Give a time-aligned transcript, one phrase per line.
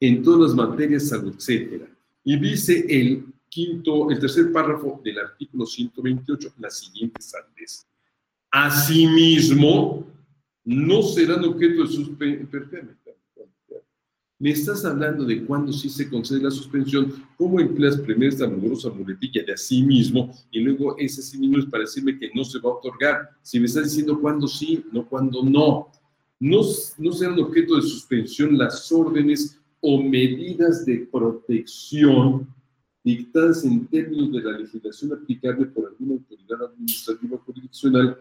[0.00, 1.88] en todas las materias, etcétera.
[2.24, 7.86] Y dice el quinto, el tercer párrafo del artículo 128, la siguiente sandez.
[8.50, 10.06] Asimismo,
[10.64, 12.96] no serán objeto de suspensión.
[14.38, 18.90] Me estás hablando de cuándo sí se concede la suspensión, cómo empleas primero esta amorosa
[18.90, 22.58] muletilla de así mismo y luego ese sí mismo es para decirme que no se
[22.58, 23.30] va a otorgar.
[23.40, 25.90] Si me estás diciendo cuándo sí, no cuándo no.
[26.38, 26.60] No,
[26.98, 32.48] no serán objeto de suspensión las órdenes o medidas de protección
[33.04, 38.18] dictadas en términos de la legislación aplicable por alguna autoridad administrativa o jurisdiccional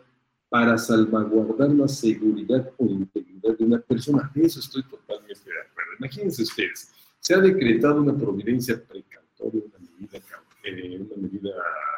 [0.48, 4.32] para salvaguardar la seguridad o integridad de una persona.
[4.36, 5.92] Eso estoy totalmente de acuerdo.
[5.98, 10.20] Imagínense ustedes, se ha decretado una providencia precautoria, una medida,
[10.64, 11.50] eh, una medida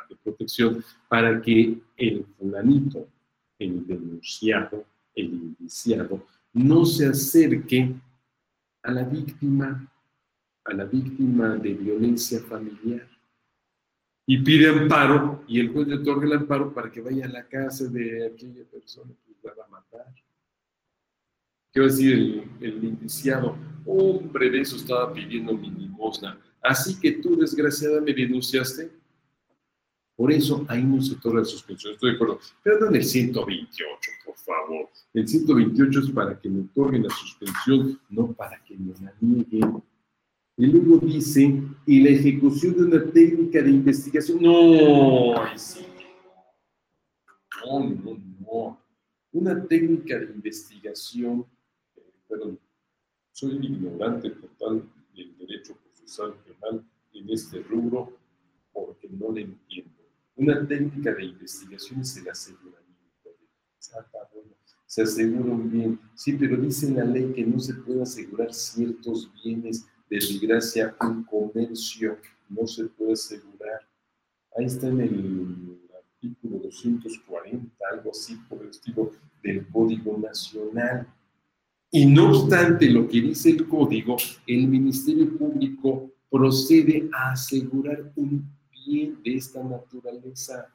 [0.10, 3.06] de protección para que el fulanito,
[3.60, 7.94] el denunciado, el indiciado, no se acerque
[8.88, 9.86] a la víctima,
[10.64, 13.06] a la víctima de violencia familiar
[14.26, 17.46] y pide amparo y el juez le otorga el amparo para que vaya a la
[17.48, 20.06] casa de aquella persona que la va a matar.
[21.74, 23.58] ¿Qué va a decir el, el indiciado?
[23.86, 26.40] Hombre, de eso estaba pidiendo mi limosna.
[26.62, 28.90] Así que tú, desgraciada, me denunciaste.
[30.18, 31.94] Por eso ahí no se otorga la suspensión.
[31.94, 32.40] Estoy de acuerdo.
[32.64, 34.90] Pero no en el 128, por favor.
[35.14, 39.84] El 128 es para que me otorguen la suspensión, no para que me la nieguen.
[40.58, 44.42] Y luego dice, y la ejecución de una técnica de investigación.
[44.42, 45.86] No, sí.
[47.64, 48.82] No, no, no.
[49.34, 51.46] Una técnica de investigación,
[51.96, 52.60] eh, perdón,
[53.34, 54.84] soy ignorante total
[55.16, 58.18] del derecho procesal penal en este rubro
[58.74, 59.97] porque no le entiendo.
[60.38, 62.86] Una técnica de investigación es el aseguramiento.
[64.86, 66.00] Se asegura un bien.
[66.16, 72.18] Sí, pero dice la ley que no se puede asegurar ciertos bienes desgracia, un comercio
[72.50, 73.82] no se puede asegurar.
[74.56, 79.12] Ahí está en el artículo 240, algo así por el estilo
[79.44, 81.08] del Código Nacional.
[81.92, 88.57] Y no obstante lo que dice el código, el Ministerio Público procede a asegurar un
[88.88, 90.74] de esta naturaleza.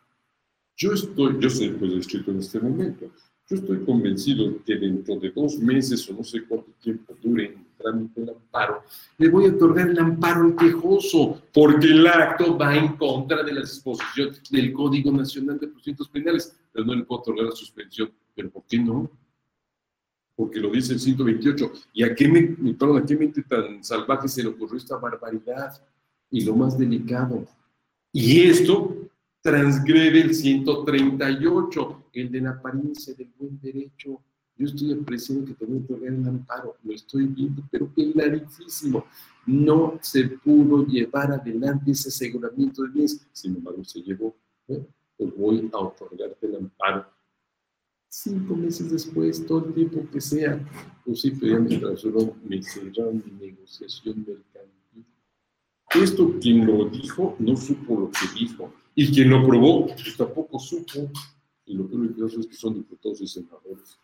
[0.77, 3.11] Yo estoy, yo soy pues escrito en este momento,
[3.49, 8.23] yo estoy convencido que dentro de dos meses o no sé cuánto tiempo dure trámite
[8.23, 8.83] el amparo,
[9.19, 13.53] le voy a otorgar el amparo al quejoso, porque el acto va en contra de
[13.53, 18.13] las disposiciones del Código Nacional de Procedimientos Penales, pero no le puedo otorgar la suspensión.
[18.35, 19.11] ¿Pero por qué no?
[20.35, 21.73] Porque lo dice el 128.
[21.93, 25.83] ¿Y a qué, me, perdón, a qué mente tan salvaje se le ocurrió esta barbaridad?
[26.31, 27.47] Y lo más delicado.
[28.13, 34.21] Y esto transgrede el 138, el de la apariencia del buen derecho
[34.57, 39.05] yo estoy apreciando que tengo que ver el amparo, lo estoy viendo, pero clarísimo.
[39.47, 44.37] No se pudo llevar adelante ese aseguramiento de bienes, sin embargo se llevó.
[44.69, 44.87] Bueno,
[45.17, 47.07] pues voy a otorgarte el amparo.
[48.09, 50.61] Cinco meses después, todo el tiempo que sea,
[51.05, 54.52] pues sí, pero ya me transformó, me cerraron mi negociación mercantil.
[55.95, 60.59] Esto quien lo dijo no supo lo que dijo, y quien lo probó, pues tampoco
[60.59, 61.11] supo.
[61.67, 61.97] Y lo que
[62.41, 63.99] es que son diputados y senadores.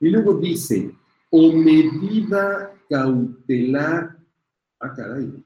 [0.00, 0.94] Y luego dice,
[1.30, 4.18] o medida cautelar,
[4.80, 5.44] ah caray,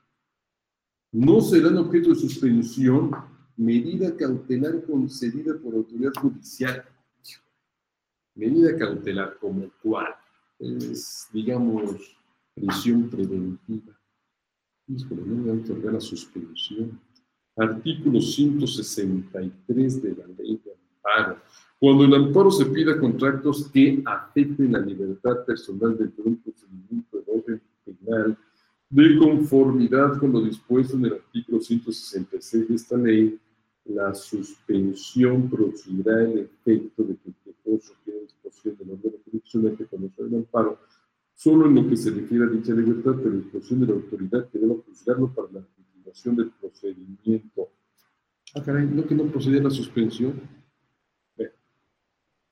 [1.13, 3.11] no serán objeto de suspensión
[3.57, 6.85] medida cautelar concedida por autoridad judicial.
[8.35, 10.15] Medida cautelar como cual
[10.59, 12.17] es, digamos,
[12.55, 13.94] prisión preventiva.
[14.87, 17.01] Híjole, no me la suspensión.
[17.57, 21.39] Artículo 163 de la ley de amparo
[21.85, 27.19] cuando el amparo se pida contratos que afecten la libertad personal dentro de un procedimiento
[27.19, 28.39] de orden penal,
[28.89, 33.39] de conformidad con lo dispuesto en el artículo 166 de esta ley,
[33.85, 39.77] la suspensión producirá el efecto de que el quejoso quede disposición de la orden jurisdiccional
[39.77, 40.79] que conoce el amparo,
[41.35, 44.49] solo en lo que se refiere a dicha libertad, pero en disposición de la autoridad
[44.51, 47.71] que deba juzgarlo para la continuación del procedimiento.
[48.55, 50.41] Ah, caray, ¿no que no procede a la suspensión?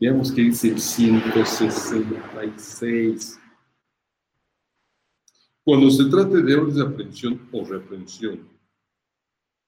[0.02, 3.40] Veamos qué dice el 166.
[5.62, 8.48] Cuando se trate de orden de aprehensión o reaprensión,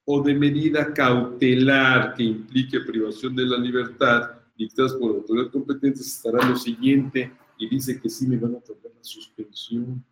[0.04, 6.00] o de medida cautelar que implique privación de la libertad dictadas por la autoridad competente,
[6.00, 10.04] estará lo siguiente, y dice que sí me van a otorgar la suspensión.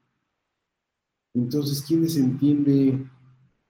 [1.34, 3.06] Entonces, ¿quiénes entiende?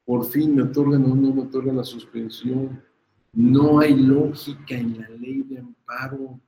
[0.05, 2.83] Por fin me otorgan o no me otorgan la suspensión.
[3.33, 6.41] No hay lógica en la ley de amparo.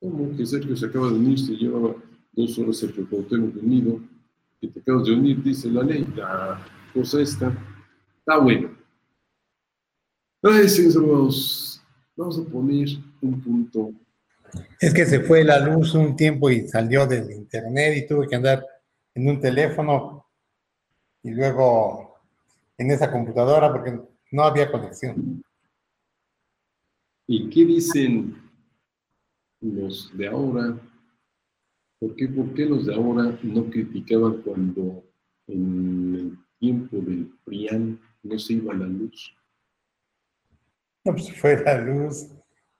[0.00, 1.38] ¿Cómo que Sergio se acaba de unir?
[1.38, 1.96] Se llevaba
[2.32, 4.00] dos horas Sergio Cuauhtémoc unido,
[4.60, 7.48] que te acabas de unir, dice la ley, la cosa esta.
[8.18, 8.76] Está bueno.
[10.42, 11.82] Ay, señores
[12.16, 12.88] vamos a poner
[13.24, 13.92] un punto.
[14.80, 18.36] Es que se fue la luz un tiempo y salió del internet y tuve que
[18.36, 18.64] andar
[19.14, 20.26] en un teléfono
[21.22, 22.18] y luego
[22.76, 23.98] en esa computadora porque
[24.30, 25.42] no había conexión.
[27.26, 28.36] ¿Y qué dicen
[29.60, 30.78] los de ahora?
[31.98, 35.02] ¿Por qué, ¿Por qué los de ahora no criticaban cuando
[35.46, 39.34] en el tiempo del PRIAN no se iba la luz?
[41.04, 42.28] No, pues fue la luz.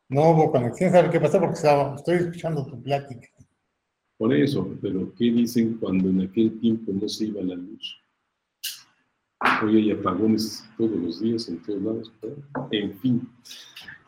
[0.09, 0.93] No hubo conexión.
[0.93, 1.41] ¿Sabes qué pasó?
[1.41, 3.29] Porque estaba, estoy escuchando tu plática.
[4.17, 8.01] Por eso, pero ¿qué dicen cuando en aquel tiempo no se iba la luz?
[9.63, 12.13] Hoy hay apagones todos los días en todos lados.
[12.71, 13.29] En fin,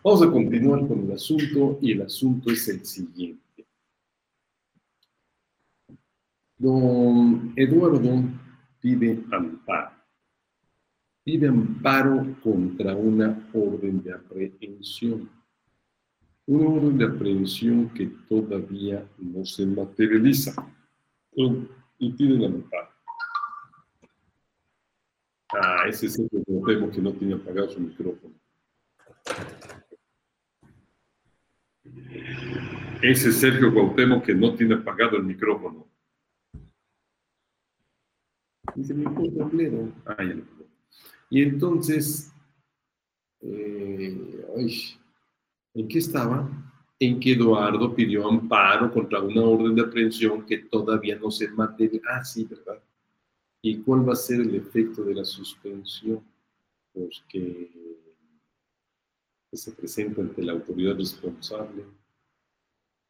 [0.03, 3.67] vamos a continuar con el asunto y el asunto es el siguiente.
[6.59, 8.23] Don Eduardo
[8.81, 9.97] pide amparo
[11.27, 15.29] pide amparo contra una orden de aprehensión.
[16.47, 20.55] Una orden de aprehensión que todavía no se materializa.
[21.99, 22.89] Y piden amparo.
[25.53, 28.35] Ah, ese es el problema que no tiene apagado su micrófono.
[33.03, 35.87] Ese es Sergio Cuauhtémoc que no tiene apagado el micrófono.
[38.75, 39.93] Dice mi tablero.
[40.05, 40.57] Ah, ya lo
[41.29, 42.33] y entonces,
[43.41, 44.45] eh,
[45.76, 46.49] ¿en qué estaba?
[46.99, 52.08] En que Eduardo pidió amparo contra una orden de aprehensión que todavía no se materializa.
[52.08, 52.82] Ah, sí, ¿verdad?
[53.62, 56.23] ¿Y cuál va a ser el efecto de la suspensión?
[56.93, 57.70] Pues que,
[59.52, 61.84] se presenta ante la autoridad responsable.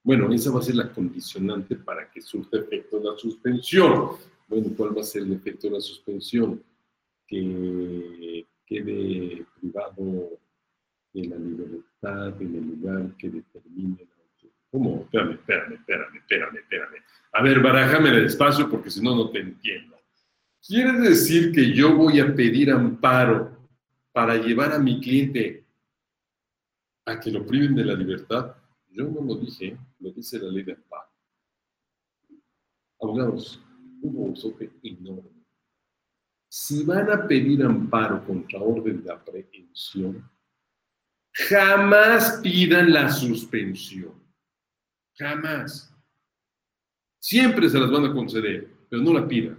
[0.05, 4.11] Bueno, esa va a ser la condicionante para que surta efecto la suspensión.
[4.47, 6.63] Bueno, ¿cuál va a ser el efecto de la suspensión?
[7.27, 10.39] que quede privado
[11.23, 14.17] de la libertad en el lugar que determine la
[14.71, 15.03] ¿Cómo?
[15.03, 17.03] Espérame, espérame, espérame, espérame, espérame.
[17.33, 19.97] A ver, barájame despacio porque si no, no te entiendo.
[20.61, 23.57] ¿Quiere decir que yo voy a pedir amparo
[24.13, 25.65] para llevar a mi cliente
[27.07, 28.55] a que lo priven de la libertad?
[28.91, 31.09] Yo no lo dije, lo dice la ley de amparo.
[33.01, 33.63] Abogados,
[34.03, 35.37] hubo un sope enorme
[36.49, 40.27] si van a pedir amparo contra orden de aprehensión,
[41.37, 44.15] jamás pidan la suspensión.
[45.15, 45.93] Jamás.
[47.19, 49.59] Siempre se las van a conceder, pero no la pidan.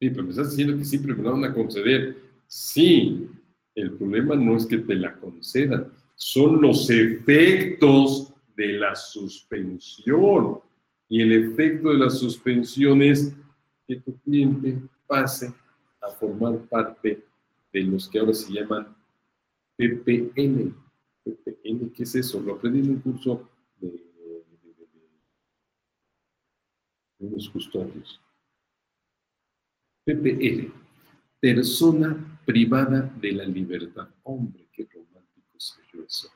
[0.00, 2.16] Sí, pero me estás diciendo que siempre me la van a conceder.
[2.46, 3.28] Sí,
[3.74, 10.60] el problema no es que te la concedan, son los efectos de la suspensión.
[11.08, 13.32] Y el efecto de la suspensión es
[13.86, 15.52] que tu cliente pase
[16.00, 17.22] a formar parte
[17.72, 18.94] de los que ahora se llaman
[19.76, 20.74] PPN.
[21.24, 22.40] PPN, ¿qué es eso?
[22.40, 23.48] Lo aprendí en un curso
[23.80, 24.04] de,
[27.18, 28.20] unos custodios.
[30.04, 30.70] PPL,
[31.40, 34.08] persona privada de la libertad.
[34.22, 36.28] Hombre, qué romántico soy eso.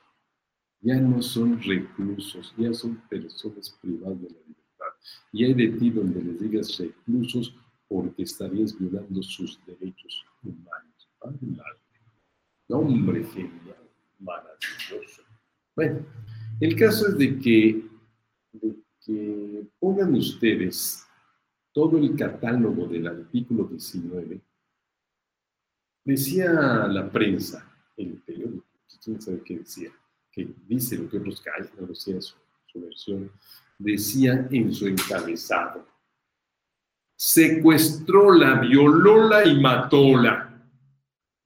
[0.81, 4.93] Ya no son reclusos, ya son personas privadas de la libertad.
[5.31, 7.55] Y hay de ti donde les digas reclusos,
[7.87, 11.09] porque estarías violando sus derechos humanos.
[12.69, 15.23] Hombre genial, maravilloso.
[15.75, 16.05] Bueno,
[16.59, 17.89] el caso es de que,
[19.79, 21.03] pongan ustedes
[21.73, 24.39] todo el catálogo del artículo 19.
[26.05, 26.51] Decía
[26.87, 28.65] la prensa, el periódico,
[29.03, 29.89] quién sabe qué decía,
[30.31, 32.35] que dice lo que otros callan, no decía su,
[32.67, 33.31] su versión,
[33.79, 35.87] decía en su encabezado,
[37.15, 40.48] secuestróla, violóla y matóla.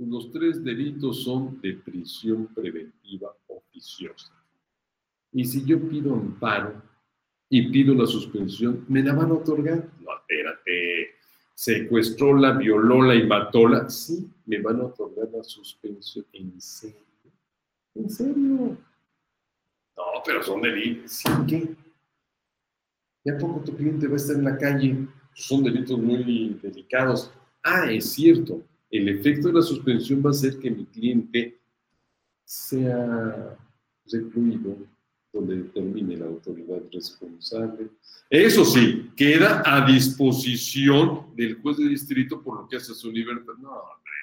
[0.07, 4.33] Los tres delitos son de prisión preventiva oficiosa.
[5.31, 6.81] Y si yo pido amparo
[7.49, 9.89] y pido la suspensión, ¿me la van a otorgar?
[10.01, 11.15] No, espérate.
[11.55, 13.89] Secuestróla, violóla y matóla.
[13.89, 16.25] Sí, me van a otorgar la suspensión.
[16.33, 16.97] ¿En serio?
[17.95, 18.77] ¿En serio?
[19.95, 21.11] No, pero son delitos.
[21.11, 21.75] ¿Sí qué?
[23.25, 27.31] ¿Ya poco tu cliente va a estar en la calle son delitos muy delicados.
[27.63, 28.61] Ah, es cierto,
[28.97, 31.59] el efecto de la suspensión va a ser que mi cliente
[32.45, 33.57] sea
[34.11, 34.77] recluido
[35.31, 37.89] donde determine la autoridad responsable.
[38.29, 43.53] Eso sí, queda a disposición del juez de distrito por lo que hace su libertad.
[43.59, 44.13] No, hombre,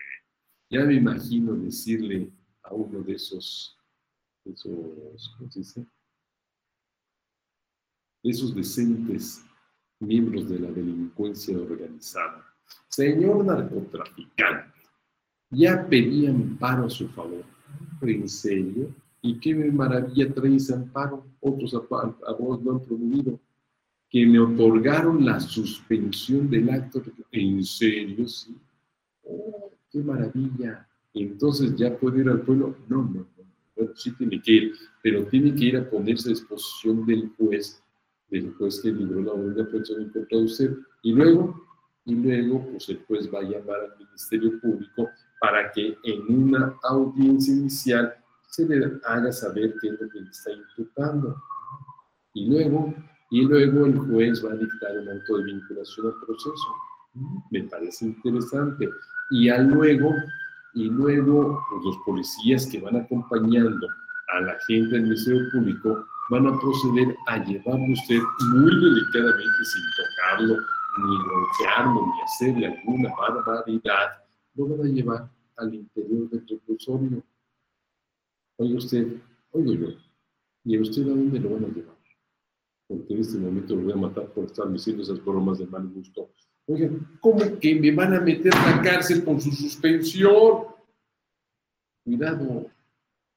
[0.70, 2.30] ya me imagino decirle
[2.62, 3.76] a uno de esos,
[4.44, 5.86] esos ¿cómo se dice?
[8.22, 9.42] esos decentes
[9.98, 12.49] miembros de la delincuencia organizada.
[12.90, 14.72] Señor narcotraficante,
[15.50, 17.44] ya pedían amparo a su favor.
[18.02, 18.92] ¿En serio?
[19.22, 21.24] ¿Y qué maravilla trae ese amparo?
[21.40, 23.38] Otros abogados lo han promovido.
[24.08, 27.00] Que me otorgaron la suspensión del acto.
[27.30, 28.26] ¿En serio?
[28.26, 28.56] Sí.
[29.22, 30.88] Oh, qué maravilla.
[31.14, 32.76] Entonces ya puede ir al pueblo.
[32.88, 33.26] No, no, no.
[33.76, 37.80] Bueno, sí tiene que ir, pero tiene que ir a ponerse a disposición del juez,
[38.30, 40.76] del juez que libró la orden de aprehensión en contra de usted.
[41.02, 41.69] Y luego,
[42.04, 45.08] y luego, pues el juez va a llamar al Ministerio Público
[45.40, 48.14] para que en una audiencia inicial
[48.46, 51.36] se le haga saber qué es lo que le está imputando.
[52.34, 52.94] Y luego,
[53.30, 56.74] y luego el juez va a dictar un auto de vinculación al proceso.
[57.50, 58.88] Me parece interesante.
[59.30, 60.14] Y luego,
[60.74, 63.86] y luego pues, los policías que van acompañando
[64.34, 68.20] a la gente del Ministerio Público van a proceder a llevarlo usted
[68.52, 70.56] muy delicadamente sin tocarlo,
[70.98, 77.22] ni golpearlo, ni hacerle alguna barbaridad, lo van a llevar al interior del reclusorio
[78.60, 79.16] Oiga usted,
[79.52, 79.88] oigo yo,
[80.64, 81.96] ¿y a usted a dónde lo van a llevar?
[82.86, 85.88] Porque en este momento lo voy a matar por estar diciendo esas bromas de mal
[85.88, 86.30] gusto.
[86.66, 90.66] Oiga, ¿cómo que me van a meter a la cárcel con su suspensión?
[92.04, 92.70] Cuidado,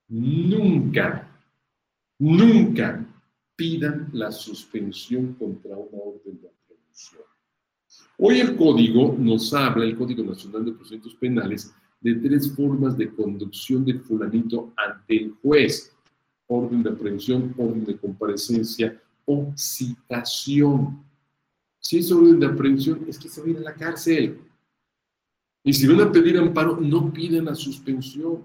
[0.10, 1.42] nunca,
[2.20, 3.08] nunca
[3.56, 7.24] pidan la suspensión contra una orden de aprehensión.
[8.18, 13.14] Hoy el código nos habla, el Código Nacional de Procedimientos Penales, de tres formas de
[13.14, 15.96] conducción del fulanito ante el juez.
[16.48, 21.04] Orden de aprehensión, orden de comparecencia o citación.
[21.80, 24.40] Si es orden de aprehensión, es que se va a ir a la cárcel.
[25.64, 28.44] Y si van a pedir amparo, no piden la suspensión.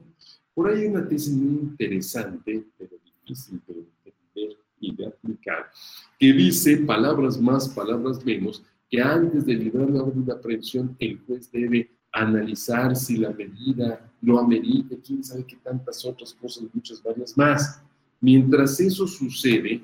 [0.55, 5.71] Por ahí hay una tesis muy interesante, pero difícil de entender y de aplicar,
[6.19, 11.19] que dice, palabras más, palabras menos, que antes de librar la orden de aprehensión, el
[11.27, 17.03] juez debe analizar si la medida lo amerita, quién sabe qué tantas otras cosas, muchas
[17.03, 17.83] varias más.
[18.21, 19.83] Mientras eso sucede,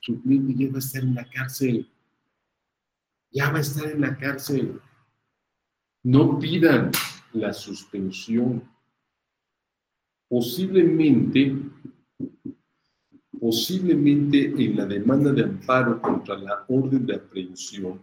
[0.00, 1.88] su cliente ya va a estar en la cárcel.
[3.30, 4.80] Ya va a estar en la cárcel.
[6.04, 6.90] No pidan
[7.32, 8.62] la suspensión.
[10.28, 11.56] Posiblemente,
[13.40, 18.02] posiblemente en la demanda de amparo contra la orden de aprehensión,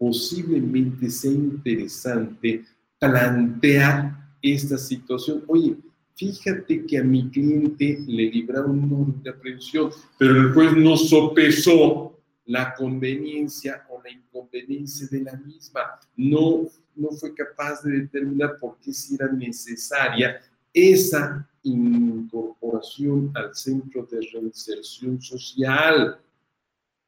[0.00, 2.64] posiblemente sea interesante
[2.98, 5.44] plantear esta situación.
[5.46, 5.76] Oye,
[6.14, 10.96] fíjate que a mi cliente le libraron un orden de aprehensión, pero el juez no
[10.96, 15.82] sopesó la conveniencia o la inconveniencia de la misma.
[16.16, 16.62] No,
[16.96, 20.40] no fue capaz de determinar por qué si era necesaria
[20.72, 26.18] esa incorporación al centro de reinserción social.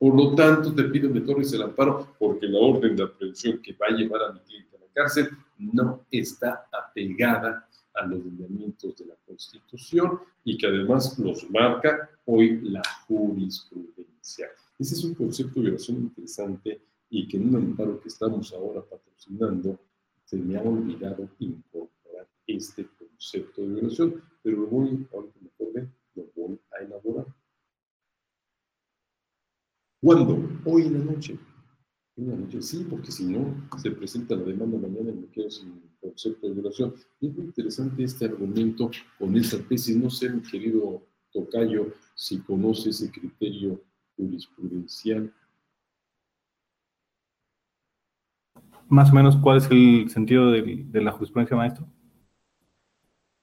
[0.02, 3.73] Por lo tanto, te pido me torres el amparo porque la orden de aprehensión que
[3.75, 5.28] va a llevar a mi cliente a la cárcel
[5.59, 12.61] no está apegada a los lineamientos de la Constitución y que además los marca hoy
[12.62, 14.49] la jurisprudencia.
[14.76, 18.82] Ese es un concepto de violación interesante y que en un amparo que estamos ahora
[18.82, 19.78] patrocinando
[20.25, 25.38] se me ha olvidado incorporar este concepto de violación, pero lo voy, ahorita
[25.73, 27.41] me lo voy a elaborar.
[30.02, 30.37] ¿Cuándo?
[30.64, 31.38] Hoy en la noche.
[32.16, 35.80] Una noche, sí, porque si no, se presenta la demanda mañana y me quedo sin
[36.00, 36.92] concepto de violación.
[37.21, 39.97] Es muy interesante este argumento con esa tesis.
[39.97, 43.80] No sé, mi querido Tocayo, si conoce ese criterio
[44.16, 45.32] jurisprudencial.
[48.88, 51.87] Más o menos, ¿cuál es el sentido de, la jurisprudencia, maestro?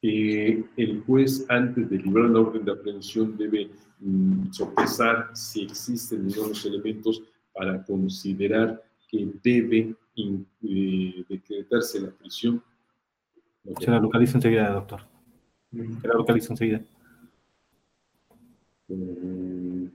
[0.02, 6.66] El juez, antes de librar la orden de aprehensión, debe mm, sopesar si existen los
[6.66, 7.22] elementos
[7.54, 12.64] para considerar que debe eh, decretarse la prisión.
[13.80, 15.02] Se la localiza enseguida, doctor.
[15.72, 16.82] Se la localiza enseguida.
[18.88, 19.88] Mm,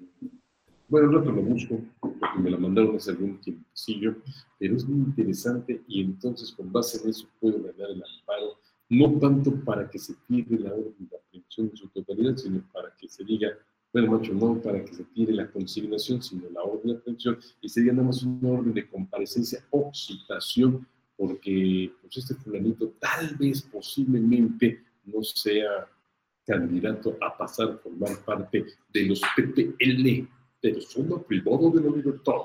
[0.89, 4.17] bueno, un rato lo busco, porque me la mandaron hace algún tiempecillo,
[4.59, 9.19] pero es muy interesante y entonces con base en eso puedo ganar el amparo, no
[9.19, 13.09] tanto para que se pierda la orden de aprehensión en su totalidad, sino para que
[13.09, 13.49] se diga,
[13.93, 17.69] bueno, macho, no para que se tire la consignación, sino la orden de aprehensión, y
[17.69, 20.87] sería nada más una orden de comparecencia o citación,
[21.17, 25.89] porque pues este fulanito tal vez posiblemente no sea
[26.45, 30.29] candidato a pasar a formar parte de los PPL,
[30.61, 32.41] persona privada de la libertad.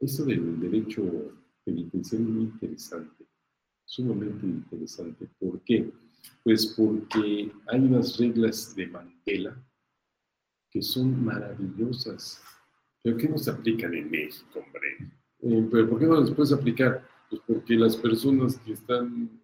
[0.00, 1.02] Eso del derecho
[1.64, 3.17] penitenciario es muy interesante,
[3.88, 5.26] sumamente interesante.
[5.40, 5.90] ¿Por qué?
[6.44, 9.56] Pues porque hay unas reglas de Mandela
[10.70, 12.42] que son maravillosas.
[13.02, 15.10] ¿Pero qué no se aplican en México, hombre?
[15.40, 17.08] Eh, ¿Pero por qué no las puedes aplicar?
[17.30, 19.40] Pues porque las personas que están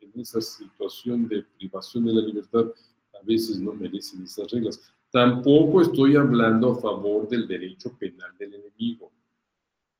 [0.00, 2.66] en esa situación de privación de la libertad
[3.14, 4.92] a veces no merecen esas reglas.
[5.10, 9.10] Tampoco estoy hablando a favor del derecho penal del enemigo.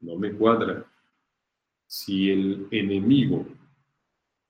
[0.01, 0.87] No me cuadra.
[1.87, 3.47] Si el enemigo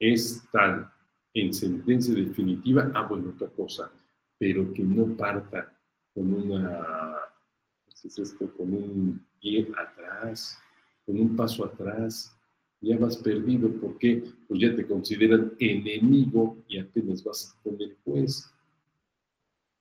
[0.03, 0.91] es tal
[1.33, 3.91] en sentencia definitiva, ah, bueno, otra cosa,
[4.37, 5.73] pero que no parta
[6.13, 6.85] con una,
[7.87, 8.53] es esto?
[8.57, 10.59] Con un pie atrás,
[11.07, 12.37] con un paso atrás,
[12.81, 18.53] ya vas perdido, porque pues ya te consideran enemigo y apenas vas con el juez.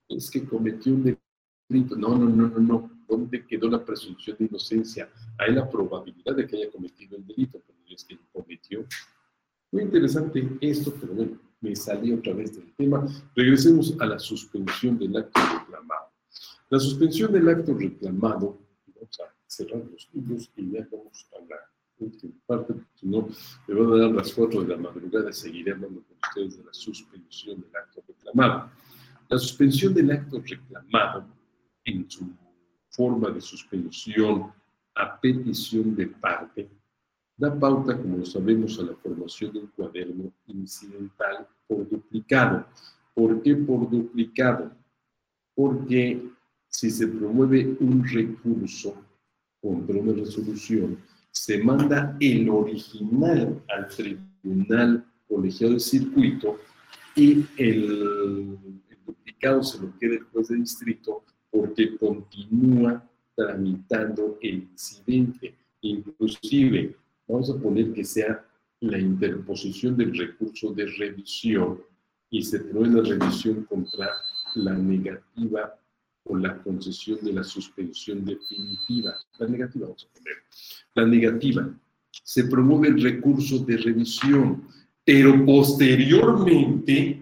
[0.08, 1.96] Es que cometió un delito.
[1.96, 2.92] No, no, no, no, no.
[3.10, 5.10] ¿Dónde quedó la presunción de inocencia?
[5.40, 8.86] Hay la probabilidad de que haya cometido el delito, pero es que cometió.
[9.72, 13.08] Muy interesante esto, pero bueno, me salí otra vez del tema.
[13.34, 16.12] Regresemos a la suspensión del acto reclamado.
[16.70, 21.56] La suspensión del acto reclamado, vamos a cerrar los libros y ya vamos a la
[22.00, 23.30] última parte, porque si no,
[23.68, 26.74] me van a dar las cuatro de la madrugada seguiré hablando con ustedes de la
[26.74, 28.72] suspensión del acto reclamado.
[29.30, 31.26] La suspensión del acto reclamado,
[31.86, 32.30] en su
[32.90, 34.52] forma de suspensión
[34.96, 36.70] a petición de parte,
[37.42, 42.68] da pauta, como lo sabemos, a la formación de un cuaderno incidental por duplicado.
[43.16, 44.72] ¿Por qué por duplicado?
[45.56, 46.22] Porque
[46.68, 48.96] si se promueve un recurso
[49.60, 51.00] contra una resolución,
[51.32, 56.60] se manda el original al tribunal colegiado de circuito
[57.16, 58.56] y el,
[58.88, 63.04] el duplicado se lo queda el juez de distrito porque continúa
[63.36, 65.56] tramitando el incidente.
[65.82, 66.96] Inclusive
[67.32, 68.46] Vamos a poner que sea
[68.82, 71.82] la interposición del recurso de revisión
[72.30, 74.10] y se pruebe la revisión contra
[74.56, 75.80] la negativa
[76.26, 79.14] o la concesión de la suspensión definitiva.
[79.40, 80.34] La negativa, vamos a poner.
[80.94, 81.74] La negativa.
[82.12, 84.68] Se promueve el recurso de revisión,
[85.06, 87.22] pero posteriormente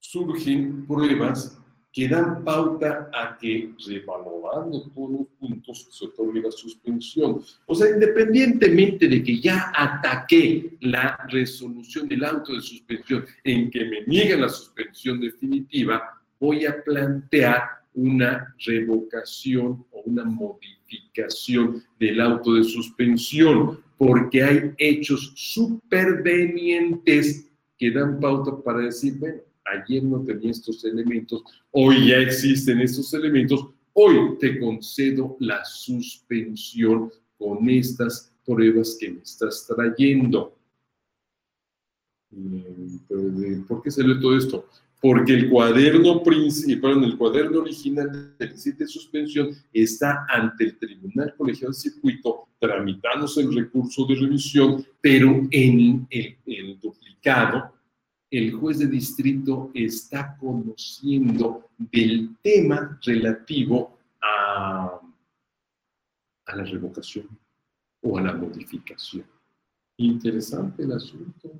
[0.00, 1.53] surgen pruebas
[1.94, 7.40] que dan pauta a que, revalorando todos los puntos, se otorgue la suspensión.
[7.66, 13.84] O sea, independientemente de que ya ataqué la resolución del auto de suspensión en que
[13.84, 17.62] me niegan la suspensión definitiva, voy a plantear
[17.94, 28.18] una revocación o una modificación del auto de suspensión, porque hay hechos supervenientes que dan
[28.18, 34.36] pauta para decir, bueno, ayer no tenía estos elementos, hoy ya existen estos elementos, hoy
[34.38, 40.56] te concedo la suspensión con estas pruebas que me estás trayendo.
[42.30, 44.68] Mm, ¿Por qué lee todo esto?
[45.00, 51.72] Porque el cuaderno principal, el cuaderno original del de suspensión está ante el Tribunal Colegiado
[51.72, 57.73] de Circuito tramitándose el recurso de revisión, pero en el duplicado
[58.38, 65.00] el juez de distrito está conociendo del tema relativo a,
[66.46, 67.28] la revocación
[68.02, 69.24] o a la modificación.
[69.98, 71.52] Interesante el asunto.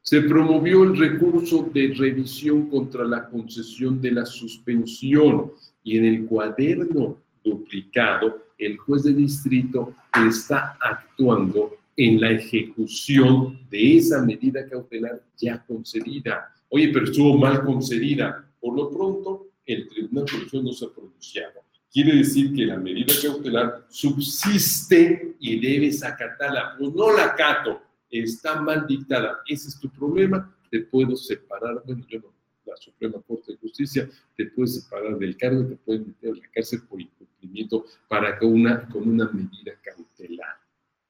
[0.00, 5.52] Se promovió el recurso de revisión contra la concesión de la suspensión
[5.84, 9.94] y en el cuaderno duplicado, el juez de distrito
[10.26, 16.52] está actuando en la ejecución de esa medida cautelar ya concedida.
[16.68, 18.46] Oye, pero estuvo mal concedida.
[18.60, 21.60] Por lo pronto, el Tribunal de no se ha pronunciado.
[21.90, 26.74] Quiere decir que la medida cautelar subsiste y debes acatarla.
[26.78, 27.80] Pues no la acato,
[28.10, 29.38] está mal dictada.
[29.46, 30.54] Ese es tu problema.
[30.70, 32.34] Te puedo separar, bueno, yo no,
[32.66, 36.48] la Suprema Corte de Justicia te puede separar del cargo, te puede meter a la
[36.52, 40.65] cárcel por incumplimiento para que una, con una medida cautelar.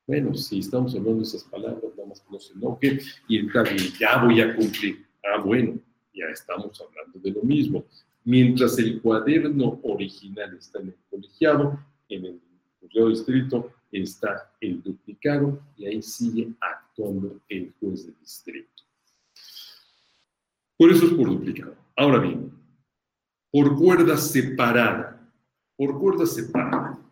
[0.07, 3.99] Bueno, si estamos hablando de esas palabras, nada más que no se enoje y entonces
[3.99, 5.05] ya voy a cumplir.
[5.25, 5.81] Ah, bueno,
[6.15, 7.85] ya estamos hablando de lo mismo.
[8.23, 12.41] Mientras el cuaderno original está en el colegiado, en el
[12.81, 18.85] juzgado distrito está el duplicado y ahí sigue actuando el juez de distrito.
[20.77, 21.75] Por eso es por duplicado.
[21.97, 22.53] Ahora bien,
[23.51, 25.33] por cuerda separada,
[25.77, 27.06] por cuerda separada,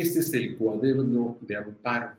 [0.00, 2.16] este es el cuaderno de amparo.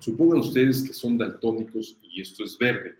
[0.00, 2.96] Supongan ustedes que son daltónicos y esto es verde.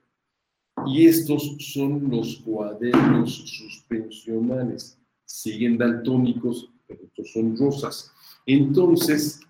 [0.87, 4.99] Y estos son los cuadernos suspensionales.
[5.25, 8.13] Siguen daltónicos, pero estos son rosas.
[8.47, 9.41] Entonces,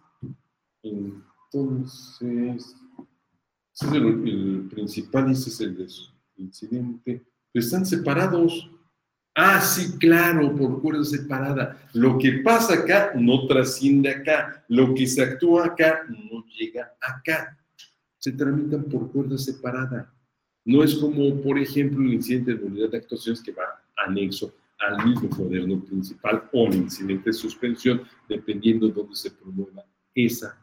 [0.82, 2.76] entonces,
[3.74, 7.24] es el, principal ese es el, el incidente.
[7.52, 8.70] Están separados.
[9.40, 11.80] Ah, sí, claro, por cuerda separada.
[11.94, 14.64] Lo que pasa acá no trasciende acá.
[14.66, 17.56] Lo que se actúa acá no llega acá.
[18.16, 20.12] Se tramitan por cuerda separada.
[20.64, 25.06] No es como, por ejemplo, el incidente de unidad de actuaciones que va anexo al
[25.06, 29.84] mismo cuaderno principal o el incidente de suspensión, dependiendo de dónde se promueva
[30.16, 30.58] esa,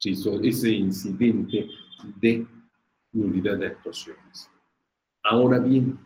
[0.00, 1.66] ese incidente
[2.20, 2.46] de
[3.12, 4.48] unidad de actuaciones.
[5.24, 5.98] Ahora bien,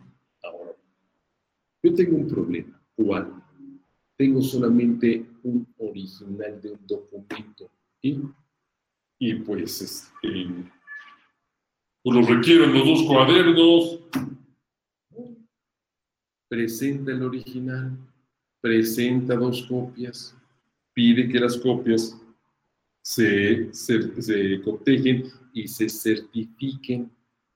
[1.83, 2.81] yo tengo un problema.
[2.95, 3.33] ¿Cuál?
[4.17, 7.71] Tengo solamente un original de un documento.
[8.01, 8.19] Y,
[9.19, 10.47] y pues, este,
[12.03, 13.99] pues lo requieren los dos cuadernos.
[16.49, 17.97] Presenta el original,
[18.59, 20.35] presenta dos copias,
[20.93, 22.19] pide que las copias
[23.01, 27.11] se, se, se cotejen y se certifiquen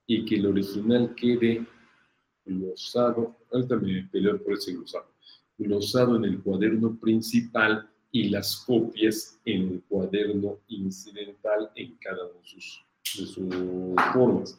[0.06, 1.66] y que el original quede
[2.44, 5.06] glosado, ahorita me peleo por ese glosado,
[5.58, 12.40] glosado en el cuaderno principal y las copias en el cuaderno incidental en cada una
[12.40, 12.84] de sus,
[13.18, 13.54] de sus
[14.12, 14.58] formas,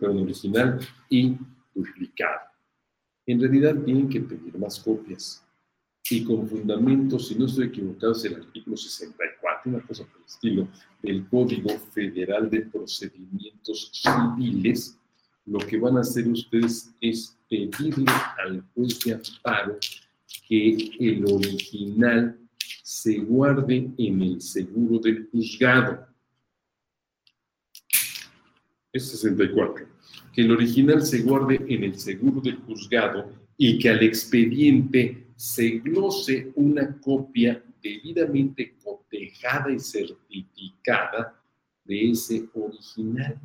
[0.00, 1.36] perdón, original y
[1.74, 2.48] duplicado.
[3.26, 5.44] En realidad tienen que pedir más copias
[6.10, 10.24] y con fundamento, si no estoy equivocado, es el artículo 64, una cosa por el
[10.24, 10.68] estilo,
[11.02, 14.97] del Código Federal de Procedimientos Civiles,
[15.50, 18.12] lo que van a hacer ustedes es pedirle
[18.44, 19.78] al juez de amparo
[20.46, 22.38] que el original
[22.82, 26.06] se guarde en el seguro del juzgado.
[28.92, 29.86] Es 64.
[30.32, 35.78] Que el original se guarde en el seguro del juzgado y que al expediente se
[35.78, 41.40] glose una copia debidamente cotejada y certificada
[41.84, 43.40] de ese original.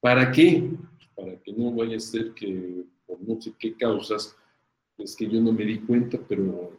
[0.00, 0.70] ¿Para qué?
[1.20, 4.34] Para que no vaya a ser que por no sé qué causas,
[4.96, 6.78] es que yo no me di cuenta, pero,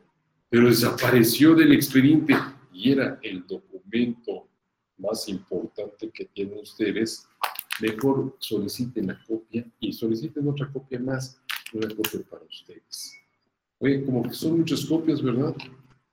[0.50, 2.34] pero desapareció del expediente
[2.74, 4.48] y era el documento
[4.98, 7.28] más importante que tienen ustedes,
[7.82, 11.40] mejor soliciten la copia y soliciten otra copia más,
[11.74, 13.14] una copia para ustedes.
[13.80, 15.56] Oye, como que son muchas copias, ¿verdad?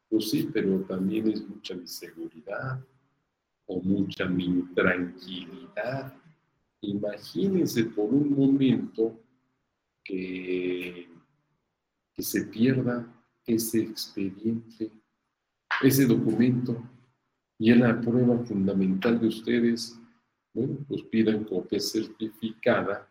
[0.09, 2.81] Pues sí, pero también es mucha mi seguridad
[3.67, 6.15] o mucha mi tranquilidad.
[6.81, 9.21] Imagínense por un momento
[10.05, 11.09] que,
[12.19, 13.07] se pierda
[13.47, 14.91] ese expediente,
[15.83, 16.83] ese documento,
[17.59, 19.97] y en la prueba fundamental de ustedes,
[20.53, 23.09] bueno, pues pidan copia certificada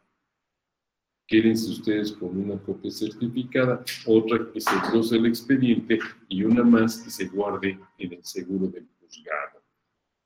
[1.27, 5.99] quédense ustedes con una copia certificada, otra que se cruce el expediente
[6.29, 9.56] y una más que se guarde en el seguro del juzgado.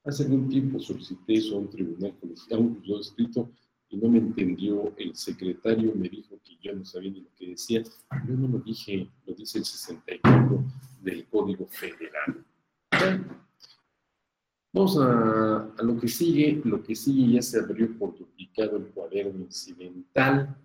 [0.04, 3.52] Hace algún tiempo solicité eso a un tribunal colegial, un juzgado escrito,
[3.90, 7.48] y no me entendió el secretario, me dijo que yo no sabía ni lo que
[7.50, 7.84] decía.
[7.84, 10.64] Yo no lo dije, lo dice el 64
[11.02, 12.46] del Código Federal.
[14.74, 16.62] Vamos a, a, lo que sigue.
[16.64, 20.56] Lo que sigue ya se abrió por duplicado el cuaderno incidental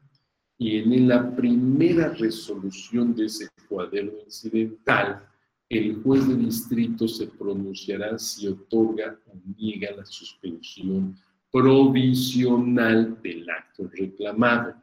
[0.58, 5.28] y en la primera resolución de ese cuaderno incidental,
[5.68, 11.16] el juez de distrito se pronunciará si otorga o niega la suspensión
[11.50, 14.74] provisional del acto reclamado.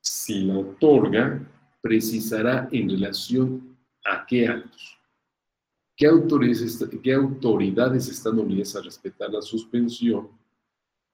[0.00, 1.40] Si la otorga,
[1.80, 4.96] precisará en relación a qué actos.
[5.96, 10.28] ¿Qué autoridades, están obligadas a respetar la suspensión?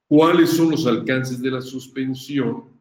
[0.08, 2.72] ¿Cuáles son los alcances de la suspensión?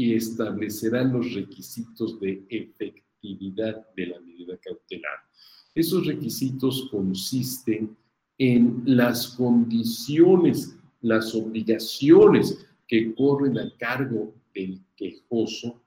[0.00, 5.18] y establecerán los requisitos de efectividad de la medida cautelar.
[5.74, 7.96] Esos requisitos consisten
[8.38, 15.80] en las condiciones, las obligaciones que corren a cargo del quejoso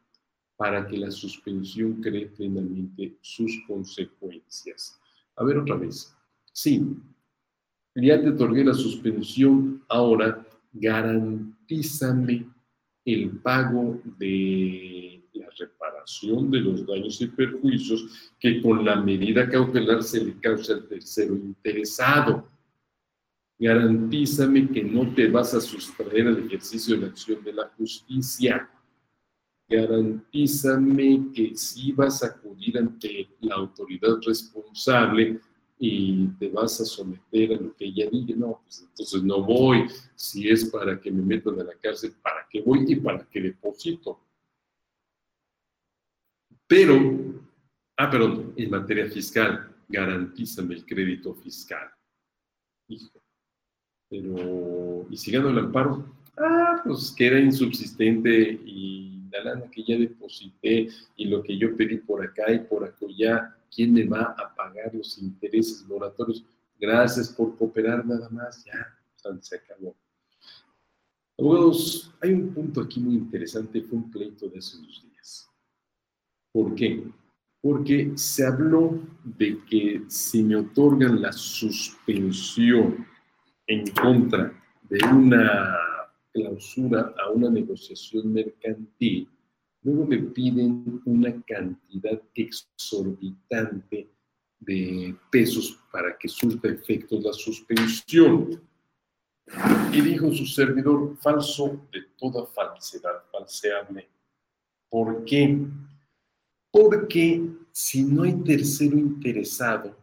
[0.55, 4.99] para que la suspensión cree plenamente sus consecuencias.
[5.35, 6.15] A ver otra vez.
[6.51, 6.95] Sí,
[7.95, 12.47] ya te otorgué la suspensión, ahora garantízame
[13.05, 15.12] el pago de
[15.57, 20.87] reparación de los daños y perjuicios que con la medida cautelar se le causa al
[20.87, 22.47] tercero interesado.
[23.59, 28.69] Garantízame que no te vas a sustraer al ejercicio de la acción de la justicia.
[29.69, 35.39] Garantízame que sí vas a acudir ante la autoridad responsable
[35.85, 39.85] y te vas a someter a lo que ella diga, no, pues entonces no voy,
[40.15, 43.41] si es para que me metan a la cárcel, ¿para qué voy y para qué
[43.41, 44.19] deposito?
[46.75, 46.95] Pero,
[47.97, 51.87] ah, perdón, en materia fiscal, garantízame el crédito fiscal.
[52.87, 53.21] Hijo,
[54.09, 56.03] pero, ¿y si gano el amparo?
[56.35, 61.97] Ah, pues queda insubsistente y la lana que ya deposité y lo que yo pedí
[61.97, 66.43] por acá y por acá, ¿quién me va a pagar los intereses moratorios?
[66.79, 68.97] Gracias por cooperar nada más, ya,
[69.41, 69.95] se acabó.
[71.37, 75.12] Abogados, hay un punto aquí muy interesante, fue un pleito de unos días.
[76.53, 77.03] ¿Por qué?
[77.61, 83.07] Porque se habló de que si me otorgan la suspensión
[83.65, 85.79] en contra de una
[86.31, 89.27] clausura a una negociación mercantil,
[89.81, 94.09] luego me piden una cantidad exorbitante
[94.59, 98.61] de pesos para que surta efectos la suspensión.
[99.91, 104.07] Y dijo su servidor, falso de toda falsedad, falseable.
[104.89, 105.67] ¿Por qué?
[106.73, 107.39] Porque
[107.71, 109.95] si no hay tercero interesado,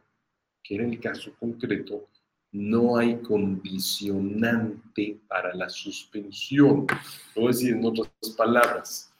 [0.63, 2.07] que era el caso concreto,
[2.53, 6.87] no hay condicionante para la suspensión.
[7.35, 9.13] Lo voy a decir en otras palabras.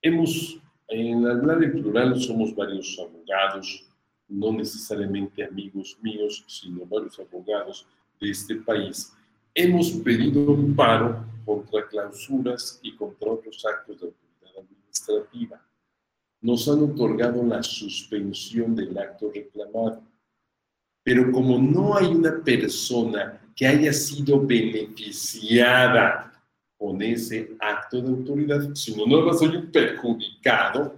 [0.00, 3.84] Hemos, en hablar en plural, somos varios abogados,
[4.26, 7.86] no necesariamente amigos míos, sino varios abogados
[8.18, 9.12] de este país.
[9.54, 15.65] Hemos pedido un paro contra clausuras y contra otros actos de autoridad administrativa.
[16.46, 20.02] Nos han otorgado la suspensión del acto reclamado
[21.06, 26.32] pero como no hay una persona que haya sido beneficiada
[26.76, 30.96] con ese acto de autoridad, sino no más un perjudicado,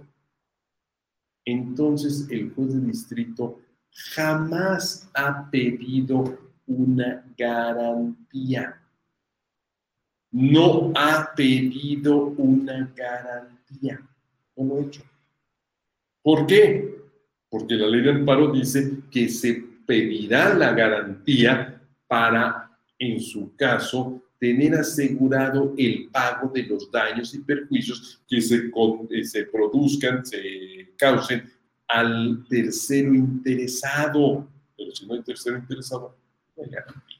[1.45, 3.61] entonces el juez de distrito
[4.15, 8.81] jamás ha pedido una garantía.
[10.31, 14.01] No ha pedido una garantía.
[14.55, 15.03] No lo ha hecho.
[16.21, 16.95] ¿Por qué?
[17.49, 24.21] Porque la ley de amparo dice que se pedirá la garantía para, en su caso,
[24.39, 31.51] tener asegurado el pago de los daños y perjuicios que se, eh, produzcan, se causen
[31.87, 34.47] al tercero interesado.
[34.77, 36.15] Pero si no hay tercero interesado,
[36.55, 37.17] no hay garantía.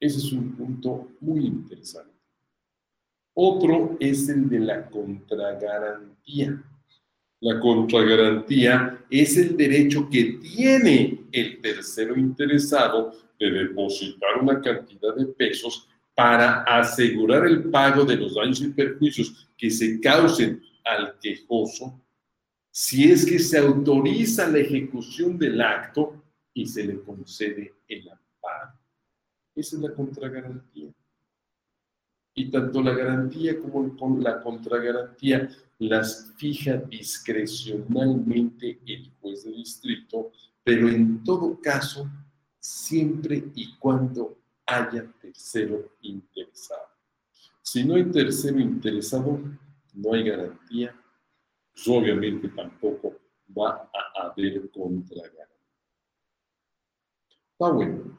[0.00, 2.12] Ese es un punto muy interesante.
[3.34, 6.62] Otro es el de la contragarantía.
[7.40, 15.26] La contragarantía es el derecho que tiene el tercero interesado de depositar una cantidad de
[15.26, 22.00] pesos para asegurar el pago de los daños y perjuicios que se causen al quejoso
[22.70, 26.22] si es que se autoriza la ejecución del acto
[26.52, 28.78] y se le concede el amparo.
[29.54, 30.90] Esa es la contragarantía.
[32.38, 40.88] Y tanto la garantía como la contragarantía las fija discrecionalmente el juez de distrito, pero
[40.88, 42.08] en todo caso,
[42.58, 46.86] siempre y cuando haya tercero interesado.
[47.62, 49.40] Si no hay tercero interesado,
[49.94, 50.94] no hay garantía,
[51.72, 53.14] pues obviamente tampoco
[53.56, 55.48] va a haber contragarantía.
[57.52, 58.18] Está bueno.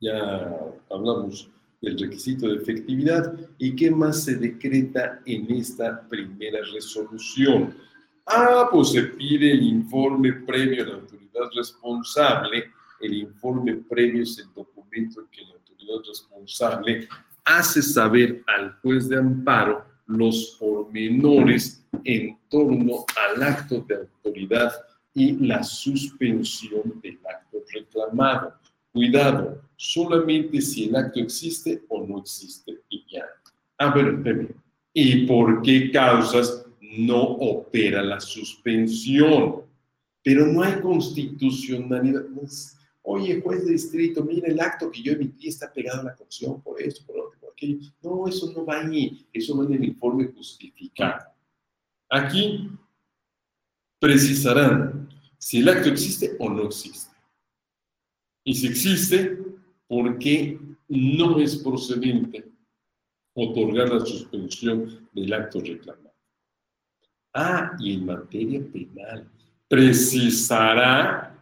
[0.00, 0.56] Ya
[0.90, 7.74] hablamos del requisito de efectividad y qué más se decreta en esta primera resolución.
[8.26, 12.72] Ah, pues se pide el informe previo a la autoridad responsable.
[13.00, 17.08] El informe previo es el documento en que la autoridad responsable
[17.44, 24.72] hace saber al juez de amparo los pormenores en torno al acto de autoridad
[25.14, 28.54] y la suspensión del acto reclamado.
[28.92, 33.24] Cuidado, solamente si el acto existe o no existe y ya.
[33.78, 34.54] A ver,
[34.92, 39.62] ¿y por qué causas no opera la suspensión?
[40.24, 42.24] Pero no hay constitucionalidad.
[43.02, 46.60] Oye, juez de distrito, mira el acto que yo emití está pegado a la constitución
[46.60, 47.78] por eso, por otro, por aquello.
[48.02, 51.24] No, eso no va ahí, eso va en el informe justificado.
[52.10, 52.68] Aquí
[54.00, 57.16] precisarán si el acto existe o no existe.
[58.42, 59.37] Y si existe,
[59.88, 62.44] ¿por qué no es procedente
[63.34, 66.14] otorgar la suspensión del acto reclamado?
[67.34, 69.30] Ah, y en materia penal,
[69.68, 71.38] precisará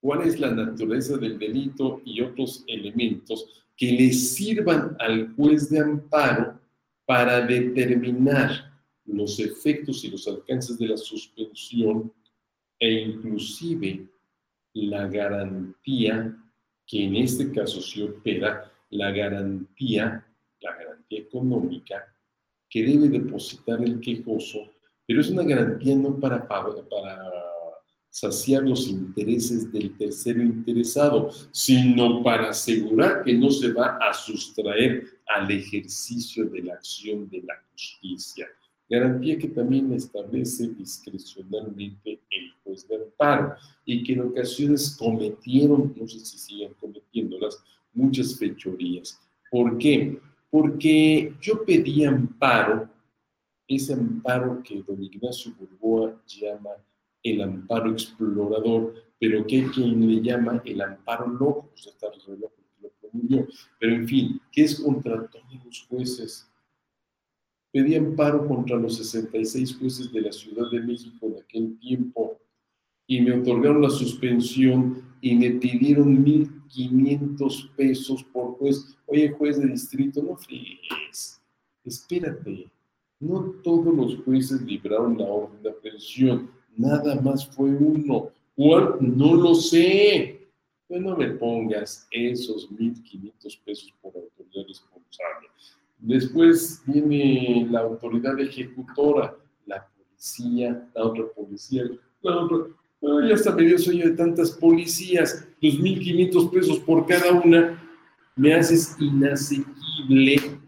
[0.00, 5.80] cuál es la naturaleza del delito y otros elementos que le sirvan al juez de
[5.80, 6.58] amparo
[7.04, 8.72] para determinar
[9.04, 12.12] los efectos y los alcances de la suspensión
[12.78, 14.08] e inclusive
[14.72, 16.36] la garantía
[16.86, 20.24] que en este caso se opera la garantía,
[20.60, 22.12] la garantía económica
[22.68, 24.70] que debe depositar el quejoso,
[25.06, 26.82] pero es una garantía no para, para
[28.10, 35.04] saciar los intereses del tercero interesado, sino para asegurar que no se va a sustraer
[35.26, 38.46] al ejercicio de la acción de la justicia.
[38.88, 46.06] Garantía que también establece discrecionalmente el juez de amparo y que en ocasiones cometieron, no
[46.06, 49.20] sé si siguen cometiéndolas, muchas fechorías.
[49.50, 50.20] ¿Por qué?
[50.50, 52.88] Porque yo pedí amparo,
[53.66, 56.70] ese amparo que don Ignacio Burgoa llama
[57.22, 62.52] el amparo explorador, pero que hay quien le llama el amparo loco, pues está reloj
[62.80, 63.48] lo promulgó.
[63.80, 66.48] Pero en fin, ¿qué es contra todos los jueces?
[67.76, 72.38] Pedí amparo contra los 66 jueces de la Ciudad de México en aquel tiempo
[73.06, 78.96] y me otorgaron la suspensión y me pidieron 1.500 pesos por juez.
[79.04, 81.38] Oye, juez de distrito, no fríes,
[81.84, 82.70] espérate.
[83.20, 88.30] No todos los jueces libraron la orden de aprehensión nada más fue uno.
[88.54, 88.96] ¿Cuál?
[89.00, 90.48] No lo sé.
[90.88, 95.48] Pues no me pongas esos 1.500 pesos por autoridad responsable.
[95.98, 99.34] Después viene la autoridad ejecutora,
[99.66, 101.84] la policía, la otra policía,
[102.22, 102.58] la otra.
[103.28, 107.82] ya está medio sueño de tantas policías, 2.500 pesos por cada una,
[108.36, 110.60] me haces inasequible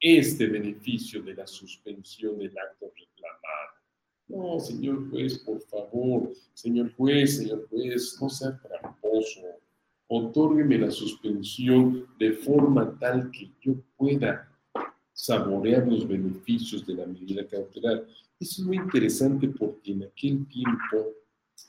[0.00, 3.78] este beneficio de la suspensión del acto reclamado.
[4.28, 9.40] No, señor juez, por favor, señor juez, señor juez, no sea tramposo.
[10.08, 14.50] Otórgueme la suspensión de forma tal que yo pueda
[15.12, 18.06] saborear los beneficios de la medida cautelar.
[18.40, 21.12] Es muy interesante porque en aquel tiempo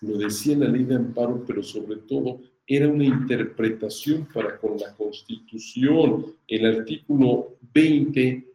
[0.01, 4.95] lo decía la ley de amparo, pero sobre todo era una interpretación para con la
[4.95, 6.35] Constitución.
[6.47, 8.47] El artículo 20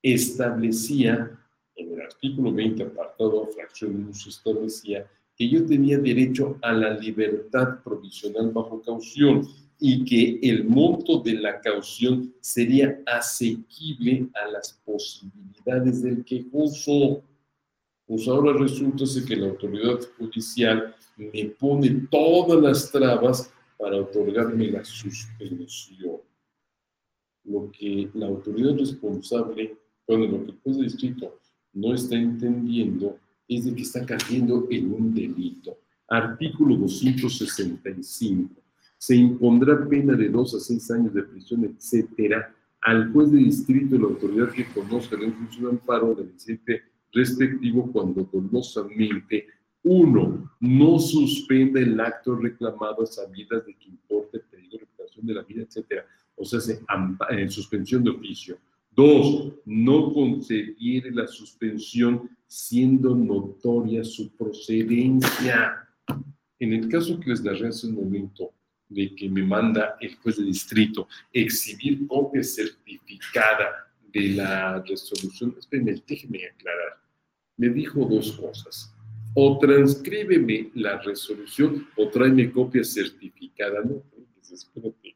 [0.00, 1.36] establecía
[1.74, 6.98] en el artículo 20, apartado fracción 1, se establecía que yo tenía derecho a la
[6.98, 9.46] libertad provisional bajo caución
[9.78, 17.22] y que el monto de la caución sería asequible a las posibilidades del quejoso.
[18.06, 24.84] Pues ahora resulta que la autoridad judicial me pone todas las trabas para otorgarme la
[24.84, 26.20] suspensión.
[27.44, 31.38] Lo que la autoridad responsable, bueno, lo que el juez de distrito
[31.74, 35.78] no está entendiendo es de que está cayendo en un delito.
[36.08, 38.62] Artículo 265.
[38.98, 43.96] Se impondrá pena de dos a seis años de prisión, etcétera, al juez de distrito
[43.96, 46.82] de la autoridad que conozca la institución de amparo del incidente
[47.12, 49.46] respectivo cuando dolosamente
[49.88, 55.34] uno, no suspende el acto reclamado a sabidas de que importe peligro de reputación de
[55.34, 56.04] la vida, etcétera.
[56.34, 56.80] O sea, se,
[57.30, 58.58] en suspensión de oficio.
[58.96, 65.86] Dos, no concediere la suspensión siendo notoria su procedencia.
[66.58, 68.54] En el caso que les daré hace un momento
[68.88, 76.02] de que me manda el juez de distrito exhibir copia certificada de la resolución, espérenme,
[76.06, 76.98] déjeme aclarar.
[77.58, 78.94] Me dijo dos cosas.
[79.34, 83.82] O transcríbeme la resolución o tráeme copia certificada.
[83.82, 84.02] No,
[84.34, 85.15] pues, espérate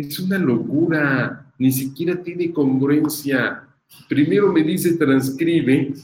[0.00, 3.66] es una locura, ni siquiera tiene congruencia.
[4.08, 5.94] Primero me dice transcribe,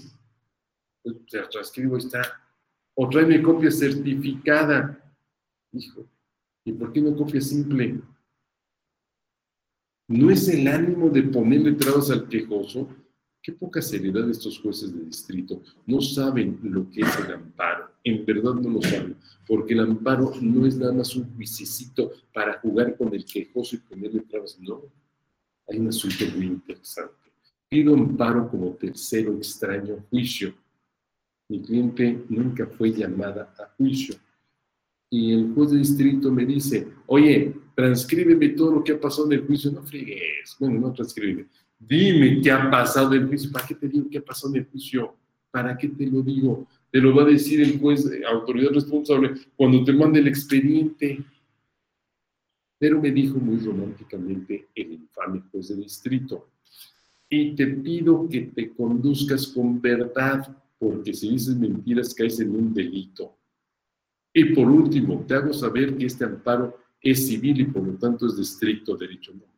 [1.02, 1.16] pues
[1.50, 2.22] transcribo está,
[2.94, 4.98] o tráeme copia certificada.
[5.72, 6.06] Hijo,
[6.64, 8.00] ¿y por qué no copia simple?
[10.08, 12.88] No es el ánimo de ponerle trabas al quejoso.
[13.46, 15.62] Qué poca seriedad estos jueces de distrito.
[15.86, 17.92] No saben lo que es el amparo.
[18.02, 22.58] En verdad no lo saben porque el amparo no es nada más un juicicito para
[22.58, 24.82] jugar con el quejoso y ponerle trabas, no.
[25.68, 27.14] Hay un asunto muy interesante.
[27.68, 30.52] Pido amparo como tercero extraño juicio.
[31.48, 34.16] Mi cliente nunca fue llamada a juicio.
[35.08, 39.38] Y el juez de distrito me dice, oye, transcríbeme todo lo que ha pasado en
[39.38, 39.70] el juicio.
[39.70, 40.56] No friegues.
[40.58, 41.46] Bueno, no transcribe.
[41.78, 43.52] Dime qué ha pasado en el juicio.
[43.52, 45.14] ¿Para qué te digo qué ha pasado en el juicio?
[45.50, 46.66] ¿Para qué te lo digo?
[46.96, 51.22] te lo va a decir el juez, autoridad responsable, cuando te mande el expediente.
[52.78, 56.48] Pero me dijo muy románticamente el infame juez de distrito,
[57.28, 62.72] y te pido que te conduzcas con verdad, porque si dices mentiras caes en un
[62.72, 63.36] delito.
[64.32, 68.26] Y por último, te hago saber que este amparo es civil y por lo tanto
[68.26, 69.55] es de estricto derecho nombre.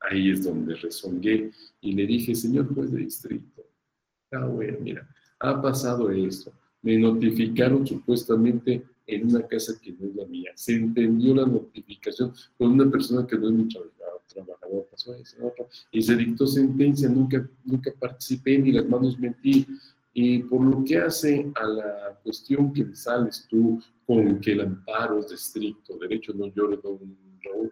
[0.00, 3.66] Ahí es donde rezongué y le dije, señor juez de distrito,
[4.32, 5.08] ah, bueno, mira,
[5.40, 6.52] ha pasado esto.
[6.82, 10.52] Me notificaron supuestamente en una casa que no es la mía.
[10.54, 15.54] Se entendió la notificación con una persona que no es mi trabajador, pasó eso,
[15.90, 19.66] y se dictó sentencia, nunca, nunca participé ni las manos mentí.
[20.12, 25.20] Y por lo que hace a la cuestión que sales tú con que el amparo
[25.20, 26.98] es de estricto derecho, no llore, don
[27.42, 27.70] Raúl.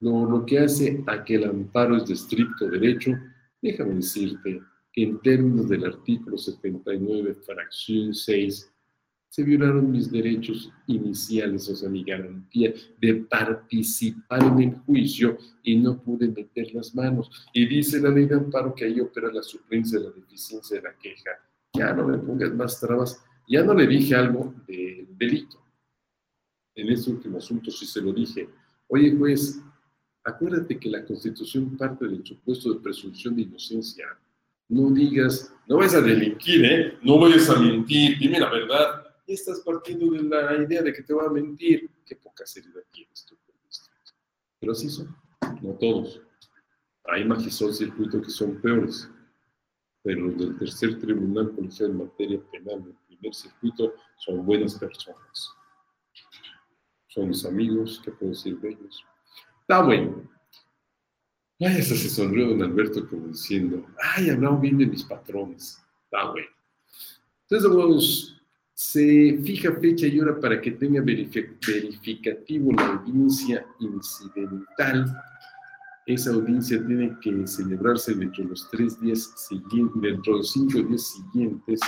[0.00, 3.12] Lo, lo que hace a que el amparo es de estricto derecho,
[3.60, 4.60] déjame decirte
[4.92, 8.72] que en términos del artículo 79, fracción 6,
[9.30, 15.76] se violaron mis derechos iniciales, o sea, mi garantía de participar en el juicio y
[15.76, 17.30] no pude meter las manos.
[17.52, 20.82] Y dice la ley de amparo que ahí opera la suplencia de la deficiencia de
[20.82, 21.30] la queja.
[21.72, 23.24] Ya no me pongas más trabas.
[23.48, 25.62] Ya no le dije algo del delito.
[26.74, 28.48] En este último asunto sí se lo dije.
[28.88, 29.62] Oye, juez,
[30.30, 34.06] acuérdate que la Constitución parte del supuesto de presunción de inocencia.
[34.68, 36.98] No digas, no vayas a delinquir, ¿eh?
[37.02, 41.14] No vayas a mentir, dime la verdad estás partiendo de la idea de que te
[41.14, 41.90] va a mentir.
[42.04, 43.36] Qué poca seriedad tienes tú.
[44.58, 45.16] Pero así son,
[45.62, 46.20] no todos.
[47.04, 49.08] Hay magistrados circuito que son peores,
[50.02, 55.50] pero los del tercer tribunal policial en materia penal del primer circuito son buenas personas.
[57.06, 59.04] Son mis amigos, ¿qué puedo decir de ellos?
[59.70, 60.28] Está bueno.
[61.60, 65.80] Ay, hasta se sonrió don Alberto como diciendo, ay, hablamos bien de mis patrones.
[66.06, 66.48] Está bueno.
[67.42, 68.36] Entonces vamos
[68.74, 75.16] se fija fecha y hora para que tenga verificativo la audiencia incidental.
[76.04, 80.82] Esa audiencia tiene que celebrarse dentro de los tres días siguientes, dentro de los cinco
[80.82, 81.78] días siguientes.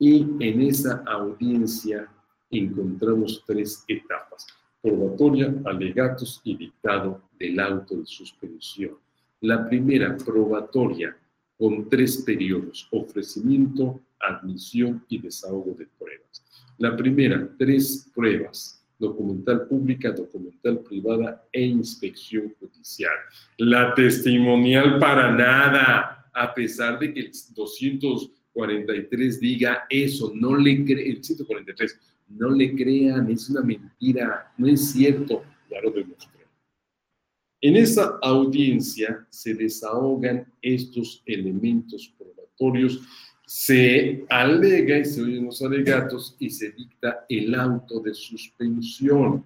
[0.00, 2.10] Y en esa audiencia
[2.50, 4.57] encontramos tres etapas.
[4.80, 8.96] Probatoria, alegatos y dictado del auto de suspensión.
[9.40, 11.16] La primera, probatoria,
[11.56, 16.44] con tres periodos, ofrecimiento, admisión y desahogo de pruebas.
[16.78, 23.14] La primera, tres pruebas, documental pública, documental privada e inspección judicial.
[23.58, 31.16] La testimonial para nada, a pesar de que el 243 diga eso, no le creen,
[31.16, 31.98] el 143,
[32.28, 36.46] no le crean, es una mentira, no es cierto, ya lo demostré.
[37.60, 43.02] En esa audiencia se desahogan estos elementos probatorios
[43.48, 49.42] se alega y se oyen los alegatos y se dicta el auto de suspensión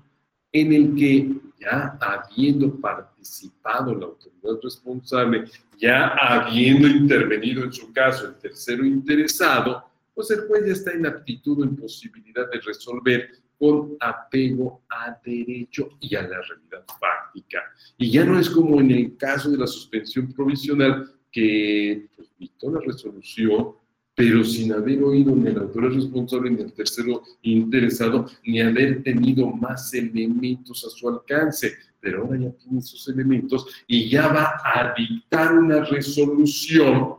[0.50, 1.30] en el que
[1.60, 5.44] ya habiendo participado la autoridad responsable,
[5.78, 9.84] ya habiendo intervenido en su caso el tercero interesado,
[10.14, 15.16] pues el juez ya está en aptitud o en posibilidad de resolver con apego a
[15.24, 17.60] derecho y a la realidad fáctica.
[17.96, 22.70] Y ya no es como en el caso de la suspensión provisional que pues, dictó
[22.70, 23.74] la resolución
[24.14, 29.48] pero sin haber oído ni el autor responsable ni el tercero interesado, ni haber tenido
[29.48, 31.72] más elementos a su alcance.
[31.98, 37.14] Pero ahora ya tiene esos elementos y ya va a dictar una resolución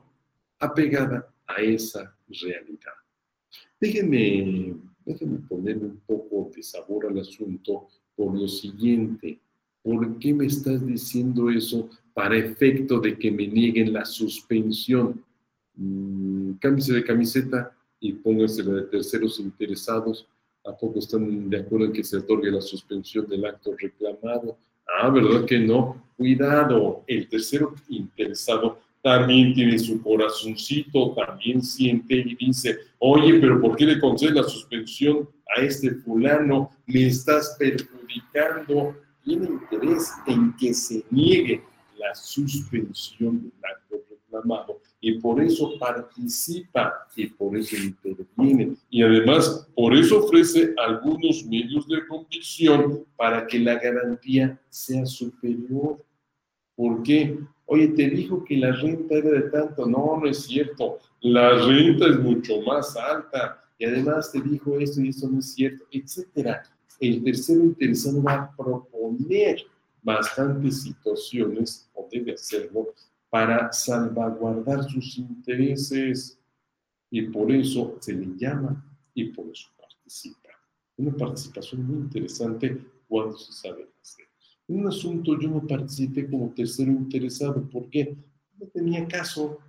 [0.60, 2.94] apegada a esa realidad.
[3.80, 4.76] Déjenme,
[5.06, 9.39] déjenme ponerle un poco de sabor al asunto por lo siguiente.
[9.82, 15.24] ¿Por qué me estás diciendo eso para efecto de que me nieguen la suspensión?
[15.76, 20.28] Mm, cámbiese de camiseta y póngase de terceros interesados.
[20.66, 24.58] ¿A poco están de acuerdo en que se otorgue la suspensión del acto reclamado?
[24.88, 26.02] Ah, ¿verdad que no?
[26.16, 33.76] Cuidado, el tercero interesado también tiene su corazoncito, también siente y dice, oye, pero ¿por
[33.76, 36.72] qué le concedes la suspensión a este fulano?
[36.86, 38.95] Me estás perjudicando.
[39.22, 41.62] Tiene interés en que se niegue
[41.97, 48.78] la suspensión del acto reclamado y por eso participa y por eso interviene.
[48.89, 56.01] Y además, por eso ofrece algunos medios de convicción para que la garantía sea superior.
[56.76, 57.38] ¿Por qué?
[57.74, 59.88] Oye, te dijo que la renta era de tanto.
[59.88, 60.99] No, no es cierto.
[61.21, 63.63] La renta es mucho más alta.
[63.80, 66.61] Y además te dijo esto y eso no es cierto, etcétera.
[66.99, 69.65] El tercero interesado va a proponer
[70.03, 72.93] bastantes situaciones, o debe hacerlo,
[73.32, 76.38] para salvaguardar sus intereses
[77.09, 80.49] y por eso se le llama y por eso participa.
[80.97, 84.28] Una participación muy interesante cuando se sabe hacer.
[84.68, 88.16] Un asunto yo no participé como tercero interesado, ¿por qué?
[88.57, 89.59] No tenía caso.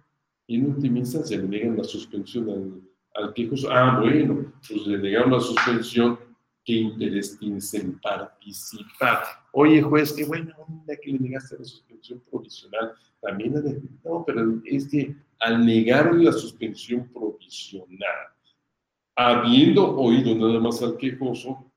[0.47, 2.83] Y en última instancia le negan la suspensión al,
[3.15, 3.71] al quejoso.
[3.71, 6.19] Ah, bueno, pues le negaron la suspensión
[6.65, 9.23] ¿Qué interés tienes en participar?
[9.53, 12.93] Oye, juez, qué buena onda que le negaste la suspensión provisional.
[13.21, 18.29] También de, no, pero es que al negarle la suspensión provisional,
[19.15, 21.71] habiendo oído nada más al quejoso,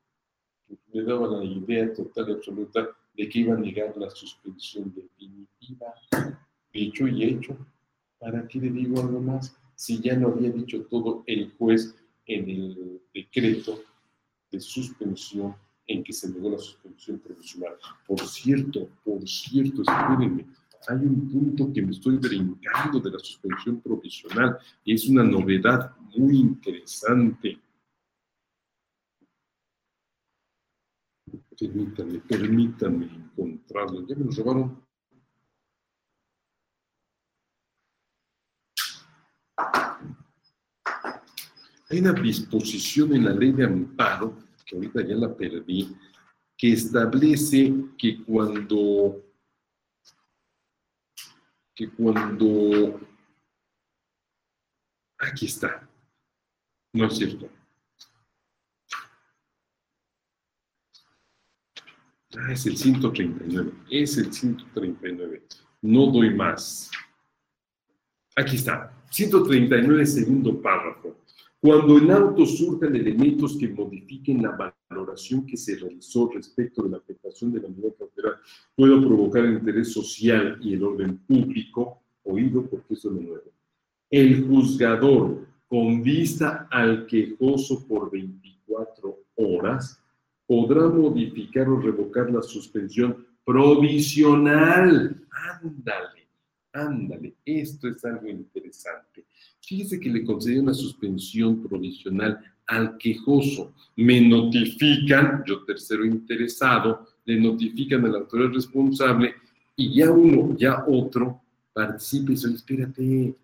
[0.92, 2.88] me daba la idea total y absoluta
[3.18, 5.92] de que iba a negar la suspensión definitiva.
[6.72, 7.58] Dicho y hecho,
[8.18, 9.56] ¿Para qué le digo algo más?
[9.74, 11.94] Si ya lo había dicho todo el juez
[12.26, 13.80] en el decreto
[14.50, 15.54] de suspensión
[15.86, 17.74] en que se negó la suspensión provisional.
[18.06, 20.46] Por cierto, por cierto, espérenme,
[20.88, 25.92] hay un punto que me estoy brincando de la suspensión provisional y es una novedad
[26.16, 27.58] muy interesante.
[31.58, 34.06] Permítanme, permítanme encontrarlo.
[34.06, 34.86] Ya me lo robaron.
[41.90, 45.96] Hay una disposición en la ley de amparo, que ahorita ya la perdí,
[46.56, 49.24] que establece que cuando
[51.74, 53.00] que cuando
[55.18, 55.88] aquí está,
[56.92, 57.57] no es cierto.
[62.40, 65.42] Ah, es el 139, es el 139.
[65.82, 66.90] No doy más.
[68.36, 71.16] Aquí está, 139, segundo párrafo.
[71.60, 76.98] Cuando en auto surjan elementos que modifiquen la valoración que se realizó respecto de la
[76.98, 78.36] afectación de la medida cautelar,
[78.76, 83.50] pueda provocar interés social y el orden público, oído porque es lo nuevo.
[84.08, 90.00] El juzgador, con vista al quejoso por 24 horas,
[90.48, 95.22] podrá modificar o revocar la suspensión provisional.
[95.30, 96.26] Ándale,
[96.72, 99.26] ándale, esto es algo interesante.
[99.60, 103.74] Fíjese que le concedí una suspensión provisional al quejoso.
[103.96, 109.34] Me notifican, yo tercero interesado, le notifican al autoridad responsable
[109.76, 111.42] y ya uno, ya otro,
[111.74, 113.34] participe y dice, espérate,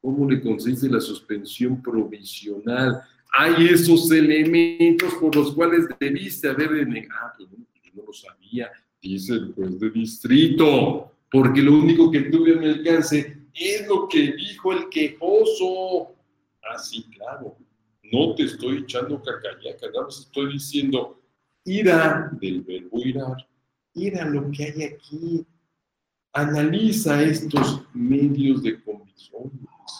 [0.00, 3.02] ¿cómo le concediste la suspensión provisional?
[3.32, 7.14] Hay esos elementos por los cuales debiste haber denegado.
[7.14, 8.70] Ah, yo no lo sabía,
[9.00, 14.06] dice el juez de distrito, porque lo único que tuve a mi alcance es lo
[14.06, 16.14] que dijo el quejoso.
[16.62, 17.56] Ah, sí, claro.
[18.12, 21.18] No te estoy echando cacayaca, nada más estoy diciendo
[21.64, 23.48] ira del verbo irar.
[23.94, 25.46] Ira lo que hay aquí.
[26.34, 29.50] Analiza estos medios de convicción,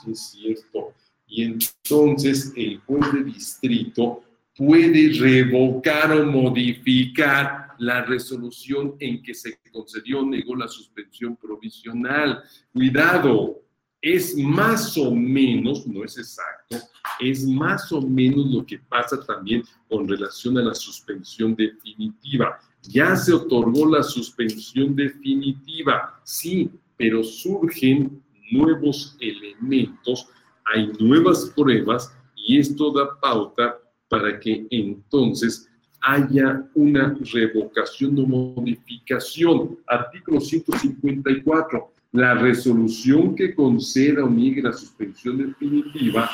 [0.05, 0.95] si es cierto.
[1.35, 4.23] Y entonces el juez de distrito
[4.55, 12.43] puede revocar o modificar la resolución en que se concedió negó la suspensión provisional.
[12.71, 13.63] Cuidado,
[14.03, 16.77] es más o menos, no es exacto,
[17.19, 22.61] es más o menos lo que pasa también con relación a la suspensión definitiva.
[22.83, 30.29] Ya se otorgó la suspensión definitiva, sí, pero surgen nuevos elementos,
[30.65, 35.69] hay nuevas pruebas y esto da pauta para que entonces
[36.03, 39.79] haya una revocación o modificación.
[39.87, 41.93] Artículo 154.
[42.13, 46.29] La resolución que conceda o niegue la suspensión definitiva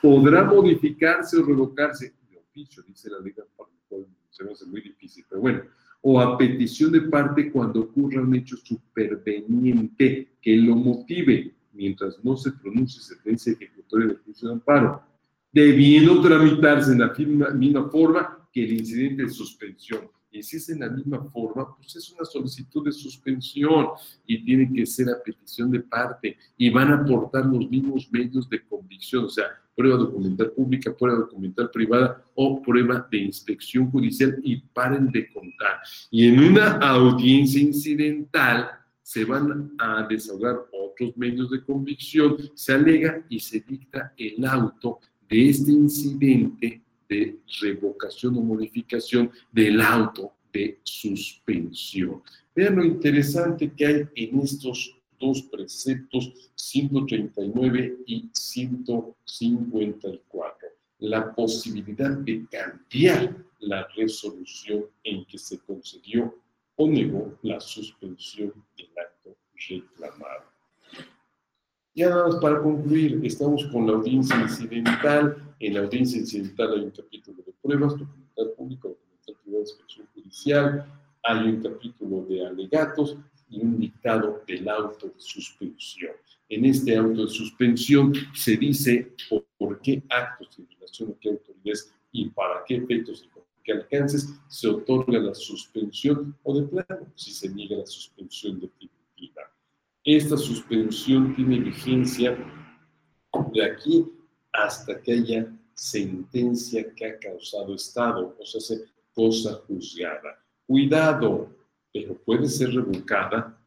[0.00, 3.34] podrá modificarse o revocarse de oficio, dice la ley,
[4.30, 5.62] se muy difícil, pero bueno,
[6.00, 12.36] o a petición de parte cuando ocurra un hecho superveniente que lo motive, mientras no
[12.36, 15.02] se pronuncie sentencia ejecutoria del juicio de amparo,
[15.52, 20.08] debiendo tramitarse en la misma forma que el incidente de suspensión.
[20.30, 23.88] Y si es en la misma forma, pues es una solicitud de suspensión
[24.26, 28.48] y tiene que ser a petición de parte y van a aportar los mismos medios
[28.48, 29.44] de convicción, o sea,
[29.74, 35.80] prueba documental pública, prueba documental privada o prueba de inspección judicial y paren de contar.
[36.10, 38.70] Y en una audiencia incidental
[39.02, 40.66] se van a desahogar
[41.02, 47.40] otros medios de convicción, se alega y se dicta el auto de este incidente de
[47.60, 52.22] revocación o modificación del auto de suspensión.
[52.54, 60.68] Vean lo interesante que hay en estos dos preceptos 139 y 154.
[60.98, 66.38] La posibilidad de cambiar la resolución en que se concedió
[66.76, 69.36] o negó la suspensión del acto
[69.68, 70.51] reclamado.
[71.94, 75.54] Ya nada más para concluir, estamos con la audiencia incidental.
[75.60, 80.86] En la audiencia incidental hay un capítulo de pruebas, documental público, documental privado inspección judicial,
[81.22, 83.18] hay un capítulo de alegatos
[83.50, 86.12] y un dictado del auto de suspensión.
[86.48, 89.12] En este auto de suspensión se dice
[89.58, 93.72] por, qué actos en relación a qué autoridades y para qué efectos y con qué
[93.72, 99.51] alcances se otorga la suspensión o de plano si se niega la suspensión definitiva.
[100.04, 102.36] Esta suspensión tiene vigencia
[103.52, 104.04] de aquí
[104.52, 108.78] hasta que haya sentencia que ha causado estado, o sea,
[109.14, 110.38] cosa juzgada.
[110.66, 111.48] Cuidado,
[111.92, 113.58] pero puede ser revocada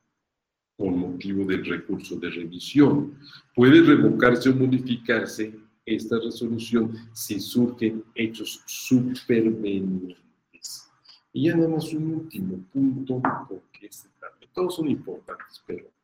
[0.77, 3.17] con motivo del recurso de revisión.
[3.55, 10.91] Puede revocarse o modificarse esta resolución si surgen hechos supervenientes.
[11.31, 15.94] Y ya nada más un último punto, porque este también, todos son importantes, pero...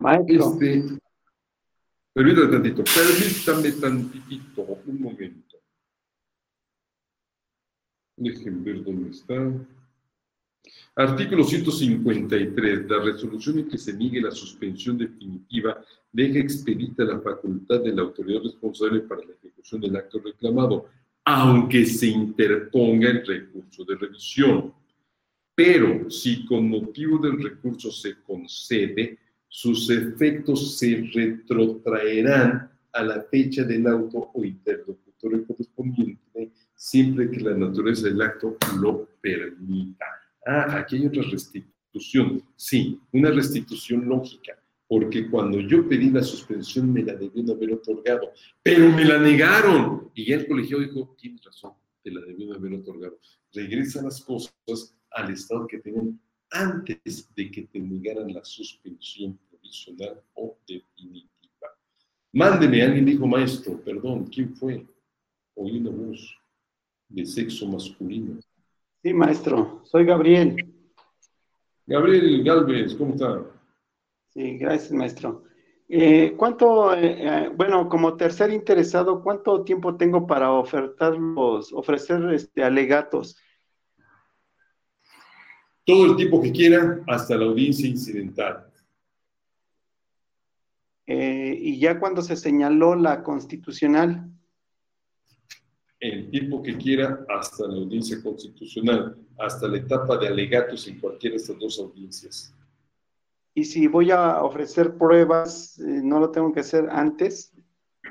[0.00, 0.84] Este,
[2.14, 5.56] permítame tantito, permítame tantito, un momento.
[8.16, 9.34] Dejen ver dónde está.
[10.94, 12.88] Artículo 153.
[12.88, 15.82] La resolución en que se niegue la suspensión definitiva
[16.12, 20.88] deja expedita la facultad de la autoridad responsable para la ejecución del acto reclamado,
[21.24, 24.72] aunque se interponga el recurso de revisión.
[25.56, 29.18] Pero si con motivo del recurso se concede,
[29.48, 37.54] sus efectos se retrotraerán a la fecha del auto o interlocutorio correspondiente, siempre que la
[37.54, 40.06] naturaleza del acto lo permita.
[40.46, 42.42] Ah, aquí hay otra restitución.
[42.56, 48.30] Sí, una restitución lógica, porque cuando yo pedí la suspensión me la debieron haber otorgado,
[48.62, 50.10] pero me la negaron.
[50.14, 51.72] Y ya el colegio dijo, tienes razón,
[52.02, 53.18] te la debieron haber otorgado.
[53.52, 54.54] Regresa las cosas
[55.10, 56.20] al estado que tenían
[56.50, 61.28] antes de que te negaran la suspensión provisional o definitiva.
[62.32, 64.86] Mándeme, alguien dijo, maestro, perdón, ¿quién fue?
[65.54, 66.38] Oí una voz
[67.08, 68.38] de sexo masculino.
[69.02, 70.56] Sí, maestro, soy Gabriel.
[71.86, 73.44] Gabriel Galvez, ¿cómo está?
[74.28, 75.44] Sí, gracias, maestro.
[75.88, 82.22] Eh, ¿Cuánto, eh, eh, bueno, como tercer interesado, cuánto tiempo tengo para ofertar los, ofrecer
[82.34, 83.38] este, alegatos?
[85.88, 88.66] Todo el tiempo que quiera, hasta la audiencia incidental.
[91.06, 94.30] y ya cuando se señaló la constitucional.
[95.98, 101.36] El tiempo que quiera, hasta la audiencia constitucional, hasta la etapa de alegatos en cualquiera
[101.36, 102.54] de estas dos audiencias.
[103.54, 107.54] Y si voy a ofrecer pruebas, ¿no lo tengo que hacer antes?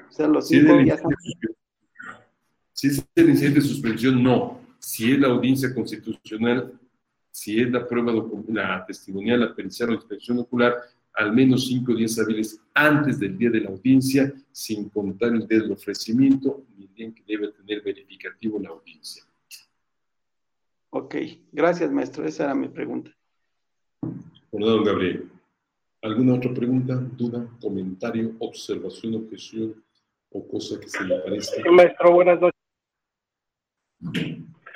[0.09, 0.99] O sea, los Si cinco días
[2.73, 4.61] si es el incidente de suspensión, no.
[4.79, 6.79] Si es la audiencia constitucional,
[7.37, 8.11] si es la prueba,
[8.47, 10.75] la testimonial, la pericial o inspección ocular,
[11.13, 15.59] al menos cinco días hábiles antes del día de la audiencia, sin contar el día
[15.59, 19.23] del ofrecimiento ni el día en que debe tener verificativo la audiencia.
[20.89, 21.15] Ok,
[21.51, 22.25] gracias, maestro.
[22.25, 23.15] Esa era mi pregunta.
[24.51, 25.29] Nada, don Gabriel.
[26.01, 29.83] ¿Alguna otra pregunta, duda, comentario, observación, objeción
[30.31, 31.61] o cosa que se le parezca?
[31.61, 32.59] Sí, maestro, buenas noches.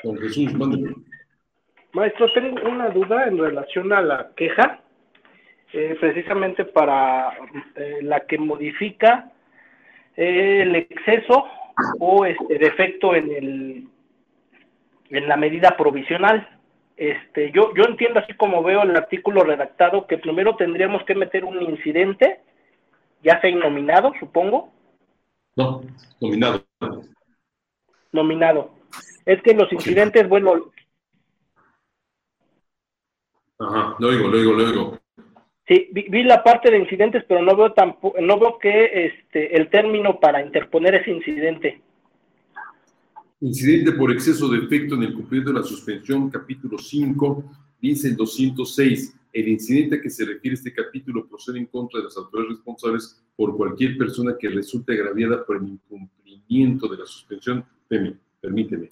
[0.03, 1.11] Don Jesús, mándeme.
[1.93, 4.79] Maestro, tengo una duda en relación a la queja,
[5.73, 7.33] eh, precisamente para
[7.75, 9.31] eh, la que modifica
[10.15, 11.45] eh, el exceso
[11.99, 13.87] o este defecto en el
[15.09, 16.47] en la medida provisional.
[16.95, 21.43] Este, yo, yo entiendo así como veo el artículo redactado que primero tendríamos que meter
[21.43, 22.39] un incidente,
[23.23, 24.71] ya sea innominado, supongo,
[25.55, 25.81] No,
[26.21, 26.63] nominado.
[28.11, 28.71] nominado.
[29.25, 30.71] Es que los incidentes, bueno,
[33.61, 34.99] Ajá, lo oigo, lo oigo, lo oigo.
[35.67, 39.55] Sí, vi, vi la parte de incidentes, pero no veo tampoco, no veo que este
[39.55, 41.81] el término para interponer ese incidente.
[43.39, 47.43] Incidente por exceso de efecto en el cumplimiento de la suspensión, capítulo 5,
[47.79, 49.15] dice el 206.
[49.33, 53.23] El incidente a que se refiere este capítulo procede en contra de las autoridades responsables
[53.35, 57.63] por cualquier persona que resulte agraviada por el incumplimiento de la suspensión.
[57.87, 58.89] Permíteme, permíteme.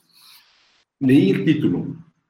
[1.00, 1.86] Leí el título,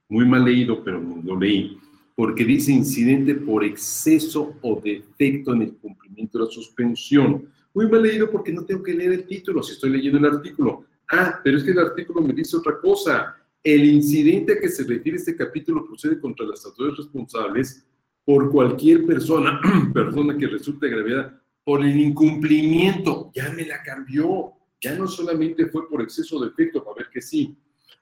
[0.07, 1.78] muy mal leído, pero lo leí,
[2.19, 7.47] porque dice incidente por exceso o defecto en el cumplimiento de la suspensión.
[7.73, 10.83] Muy mal leído porque no tengo que leer el título si estoy leyendo el artículo.
[11.09, 13.37] Ah, pero es que el artículo me dice otra cosa.
[13.63, 17.87] El incidente a que se refiere este capítulo procede contra las autoridades responsables
[18.25, 19.61] por cualquier persona,
[19.93, 23.31] persona que resulte agraviada por el incumplimiento.
[23.33, 24.51] Ya me la cambió.
[24.81, 27.55] Ya no solamente fue por exceso de efecto, para ver que sí,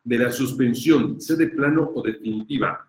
[0.04, 2.84] de la suspensión, sea de plano o definitiva,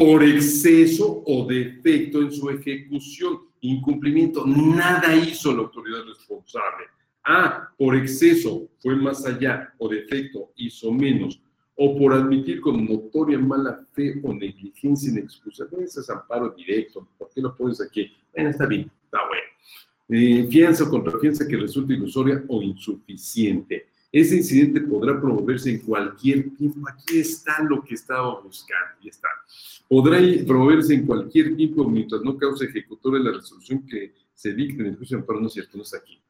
[0.00, 4.46] por exceso o defecto en su ejecución, incumplimiento.
[4.46, 6.86] Nada hizo la autoridad responsable.
[7.22, 11.38] Ah, por exceso fue más allá o defecto hizo menos,
[11.76, 15.76] o por admitir con notoria mala fe o negligencia inexcusable.
[15.76, 17.06] No ese es amparo directo.
[17.18, 18.10] ¿Por qué lo pones aquí?
[18.34, 19.44] Bueno, está bien, está bueno.
[20.08, 23.89] Eh, fianza o contrafianza que resulte ilusoria o insuficiente.
[24.12, 26.80] Ese incidente podrá promoverse en cualquier tiempo.
[26.88, 28.96] Aquí está lo que estaba buscando.
[29.04, 29.28] Está.
[29.88, 34.88] Podrá promoverse en cualquier tiempo mientras no cause ejecutoria la resolución que se dicte en
[34.88, 35.40] el juicio de amparo.
[35.40, 36.20] No es cierto, no está aquí.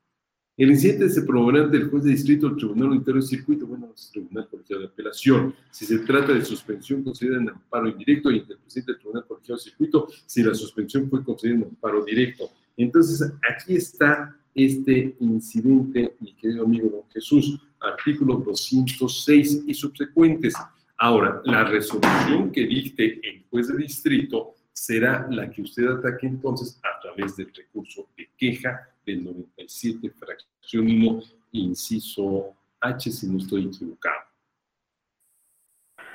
[0.60, 4.10] El incidente se promoverá ante el juez de distrito Tribunal Unitario de Circuito, bueno, es
[4.10, 8.52] Tribunal Colegiado de Apelación, si se trata de suspensión concedida en amparo indirecto y ante
[8.52, 12.50] el presidente del Tribunal Colegiado de Circuito, si la suspensión fue concedida en amparo directo.
[12.76, 20.54] Entonces, aquí está este incidente, mi querido amigo don Jesús, artículo 206 y subsecuentes.
[20.96, 26.80] Ahora, la resolución que dicte el juez de distrito será la que usted ataque entonces
[26.82, 31.22] a través del recurso de queja del 97, fracción 1,
[31.52, 34.20] inciso H, si no estoy equivocado.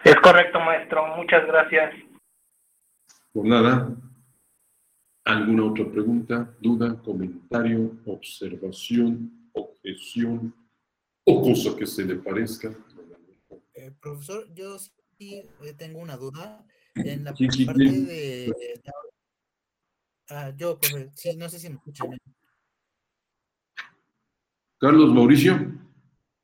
[0.04, 1.16] Es correcto, maestro.
[1.16, 1.96] Muchas gracias.
[3.34, 3.90] Por nada.
[5.26, 10.54] ¿Alguna otra pregunta, duda, comentario, observación, objeción
[11.24, 12.72] o cosa que se le parezca?
[13.74, 16.64] Eh, profesor, yo sí eh, tengo una duda.
[16.94, 18.54] En la parte de...
[20.30, 22.08] Ah, yo, profe, sí, no sé si me escuchan.
[24.80, 25.56] Carlos Mauricio.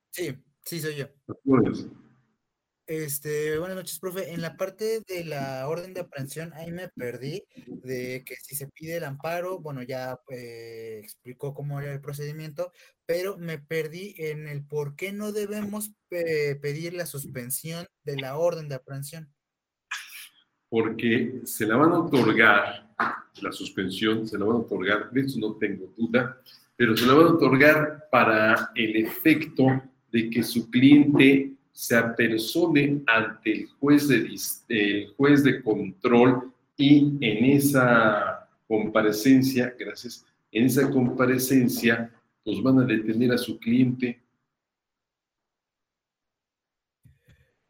[0.09, 1.07] Sí, sí, soy yo.
[2.87, 4.33] Este, buenas noches, profe.
[4.33, 8.67] En la parte de la orden de aprehensión, ahí me perdí de que si se
[8.67, 12.71] pide el amparo, bueno, ya eh, explicó cómo era el procedimiento,
[13.05, 18.67] pero me perdí en el por qué no debemos pedir la suspensión de la orden
[18.67, 19.31] de aprehensión.
[20.67, 22.89] Porque se la van a otorgar,
[23.41, 26.41] la suspensión, se la van a otorgar, de eso no tengo duda,
[26.75, 29.65] pero se la van a otorgar para el efecto
[30.11, 34.29] de que su cliente se apersone ante el juez de,
[34.69, 42.11] el juez de control y en esa comparecencia, gracias, en esa comparecencia,
[42.43, 44.21] pues van a detener a su cliente.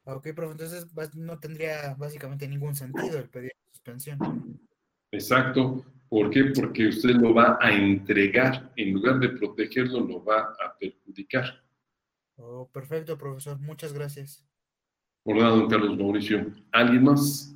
[0.03, 4.59] Ok, pero entonces no tendría básicamente ningún sentido el pedir suspensión.
[5.11, 5.85] Exacto.
[6.09, 6.51] ¿Por qué?
[6.53, 11.63] Porque usted lo va a entregar, en lugar de protegerlo, lo va a perjudicar.
[12.43, 13.59] Oh, perfecto, profesor.
[13.59, 14.43] Muchas gracias.
[15.23, 16.51] Por nada, don Carlos Mauricio.
[16.71, 17.55] ¿Alguien más?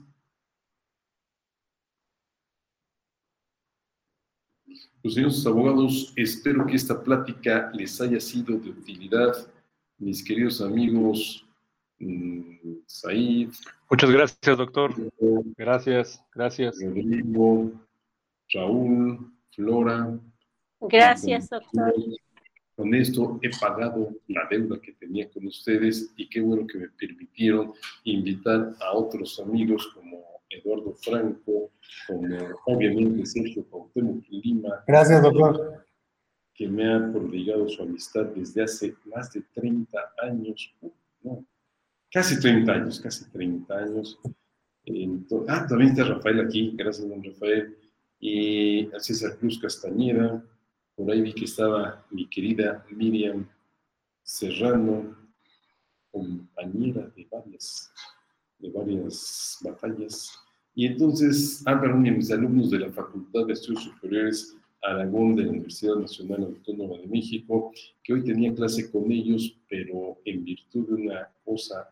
[5.02, 9.34] Los señores abogados, espero que esta plática les haya sido de utilidad.
[9.98, 11.46] Mis queridos amigos,
[12.00, 12.56] mm,
[12.88, 13.50] Said.
[13.90, 14.94] Muchas gracias, doctor.
[15.58, 16.80] Gracias, gracias.
[16.84, 17.72] Rodrigo,
[18.52, 20.20] Raúl, Flora.
[20.82, 21.94] Gracias, doctor.
[22.76, 26.90] Con esto he pagado la deuda que tenía con ustedes y qué bueno que me
[26.90, 27.74] permitieron
[28.04, 31.72] invitar a otros amigos como Eduardo Franco,
[32.08, 34.84] como obviamente Sergio Cuauhtémoc Lima.
[34.88, 35.86] Gracias, doctor.
[36.54, 40.74] Que me ha prodigado su amistad desde hace más de 30 años,
[41.22, 41.46] no,
[42.12, 44.20] casi 30 años, casi 30 años.
[45.48, 47.76] ah, también está Rafael aquí, gracias, don Rafael.
[48.20, 50.44] Y a César Cruz Castañeda,
[50.96, 53.48] por ahí vi que estaba mi querida Miriam
[54.24, 55.16] Serrano,
[56.12, 57.92] compañera de varias,
[58.60, 60.40] de varias batallas.
[60.74, 65.50] Y entonces, ah, perdón, mis alumnos de la Facultad de Estudios Superiores Aragón de la
[65.50, 67.72] Universidad Nacional Autónoma de México,
[68.04, 71.90] que hoy tenía clase con ellos, pero en virtud de una cosa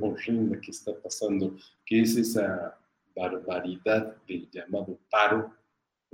[0.00, 2.78] horrenda que está pasando, que es esa
[3.14, 5.52] barbaridad del llamado paro,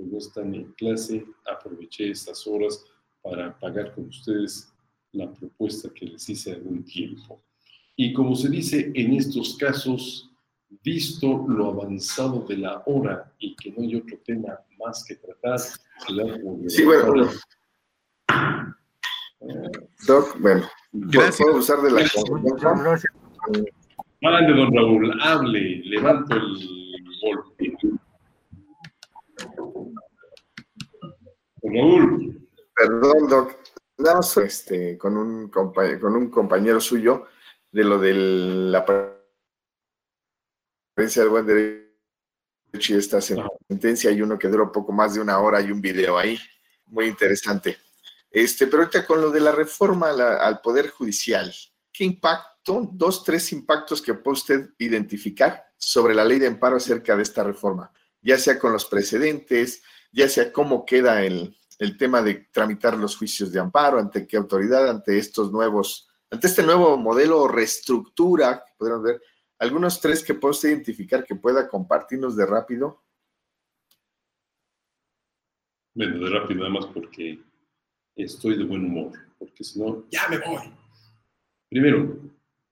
[0.05, 2.85] no están en clase, aproveché estas horas
[3.21, 4.73] para pagar con ustedes
[5.13, 7.41] la propuesta que les hice algún tiempo.
[7.95, 10.31] Y como se dice en estos casos,
[10.83, 15.59] visto lo avanzado de la hora y que no hay otro tema más que tratar,
[15.59, 17.29] sí, bueno,
[20.07, 21.37] Doc, bueno, Gracias.
[21.37, 22.09] puedo usar de la
[24.21, 26.59] Mande, don Raúl, hable, levanto el
[27.23, 27.75] golpe.
[31.73, 32.47] Raúl.
[32.75, 33.61] Perdón, Doc.
[34.43, 37.27] Este, con, un compañero, con un compañero suyo
[37.71, 39.21] de lo de la apariencia
[41.21, 41.91] del buen derecho
[42.73, 44.09] y esta sentencia.
[44.09, 46.39] Hay uno que duró poco más de una hora y un video ahí.
[46.87, 47.77] Muy interesante.
[48.31, 51.53] Este, pero ahorita con lo de la reforma al Poder Judicial,
[51.93, 57.15] ¿qué impacto, dos, tres impactos que puede usted identificar sobre la ley de amparo acerca
[57.15, 57.91] de esta reforma?
[58.21, 63.17] Ya sea con los precedentes, ya sea cómo queda el, el tema de tramitar los
[63.17, 68.63] juicios de amparo, ante qué autoridad, ante estos nuevos, ante este nuevo modelo o reestructura,
[68.63, 69.21] que podríamos ver,
[69.57, 73.03] algunos tres que pueda identificar que pueda compartirnos de rápido.
[75.95, 77.41] Bueno, de rápido nada más porque
[78.15, 80.71] estoy de buen humor, porque si no, ya me voy.
[81.67, 82.15] Primero,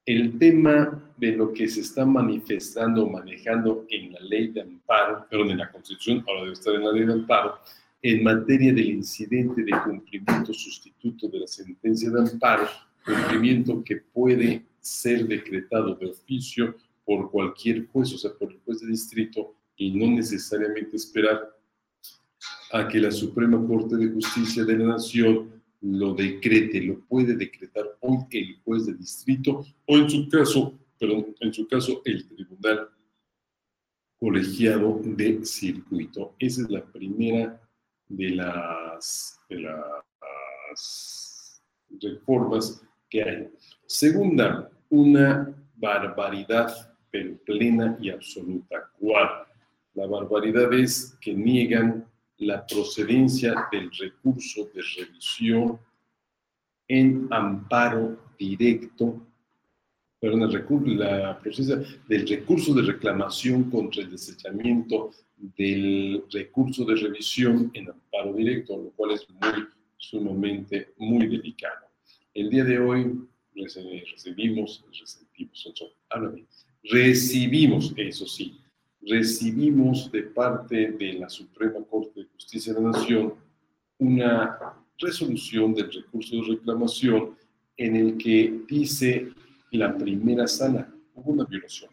[0.05, 5.25] el tema de lo que se está manifestando o manejando en la ley de amparo,
[5.27, 7.59] perdón, en la Constitución, ahora debe estar en la ley de amparo,
[8.01, 12.67] en materia del incidente de cumplimiento sustituto de la sentencia de amparo,
[13.03, 16.75] cumplimiento que puede ser decretado de oficio
[17.05, 21.55] por cualquier juez, o sea, por el juez de distrito, y no necesariamente esperar
[22.71, 27.97] a que la Suprema Corte de Justicia de la Nación lo decrete, lo puede decretar
[28.01, 32.89] hoy el juez de distrito o en su caso, perdón, en su caso el tribunal
[34.19, 36.35] colegiado de circuito.
[36.37, 37.61] Esa es la primera
[38.09, 41.61] de las, de las
[42.01, 43.49] reformas que hay.
[43.85, 48.91] Segunda, una barbaridad, pero plena y absoluta.
[48.99, 49.29] ¿Cuál?
[49.93, 52.05] La barbaridad es que niegan
[52.37, 55.79] la procedencia del recurso de revisión
[56.87, 59.21] en amparo directo,
[60.19, 66.95] perdón, el recurso, la procedencia del recurso de reclamación contra el desechamiento del recurso de
[66.95, 69.65] revisión en amparo directo, lo cual es muy,
[69.97, 71.87] sumamente, muy delicado.
[72.33, 73.19] El día de hoy
[73.55, 75.93] recibimos, recibimos,
[76.83, 78.59] recibimos, eso sí,
[79.01, 83.33] recibimos de parte de la Suprema Corte de Justicia de la Nación
[83.97, 84.57] una
[84.97, 87.35] resolución del recurso de reclamación
[87.77, 89.29] en el que dice
[89.71, 91.91] la primera sala, hubo una violación,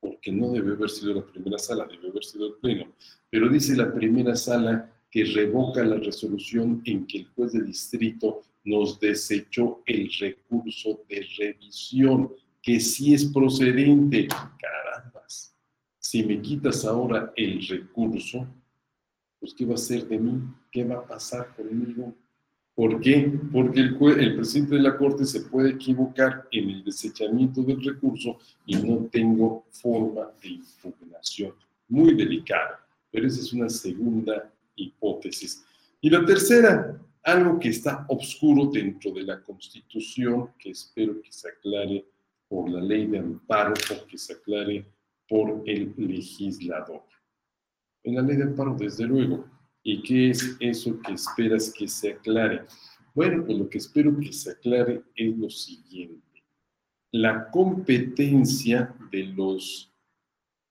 [0.00, 2.92] porque no debe haber sido la primera sala, debe haber sido el pleno,
[3.30, 8.42] pero dice la primera sala que revoca la resolución en que el juez de distrito
[8.64, 12.32] nos desechó el recurso de revisión,
[12.62, 14.28] que sí es procedente.
[14.28, 15.56] Carambas,
[15.98, 18.46] si me quitas ahora el recurso,
[19.40, 20.42] pues ¿qué va a hacer de mí?
[20.70, 22.14] ¿Qué va a pasar conmigo?
[22.78, 23.32] ¿Por qué?
[23.52, 28.38] Porque el, el, presidente de la Corte se puede equivocar en el desechamiento del recurso
[28.66, 31.54] y no tengo forma de impugnación.
[31.88, 35.64] Muy delicada, pero esa es una segunda hipótesis.
[36.00, 41.48] Y la tercera, algo que está oscuro dentro de la Constitución, que espero que se
[41.48, 42.06] aclare
[42.46, 44.86] por la ley de amparo o que se aclare
[45.28, 47.02] por el legislador.
[48.04, 49.57] En la ley de amparo, desde luego.
[49.90, 52.66] ¿Y qué es eso que esperas que se aclare?
[53.14, 56.44] Bueno, pues lo que espero que se aclare es lo siguiente.
[57.10, 59.90] La competencia de los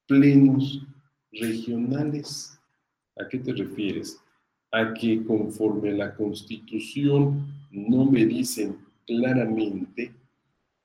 [0.05, 0.85] plenos
[1.31, 2.59] regionales.
[3.19, 4.21] ¿A qué te refieres?
[4.71, 10.13] A que conforme la Constitución no me dicen claramente,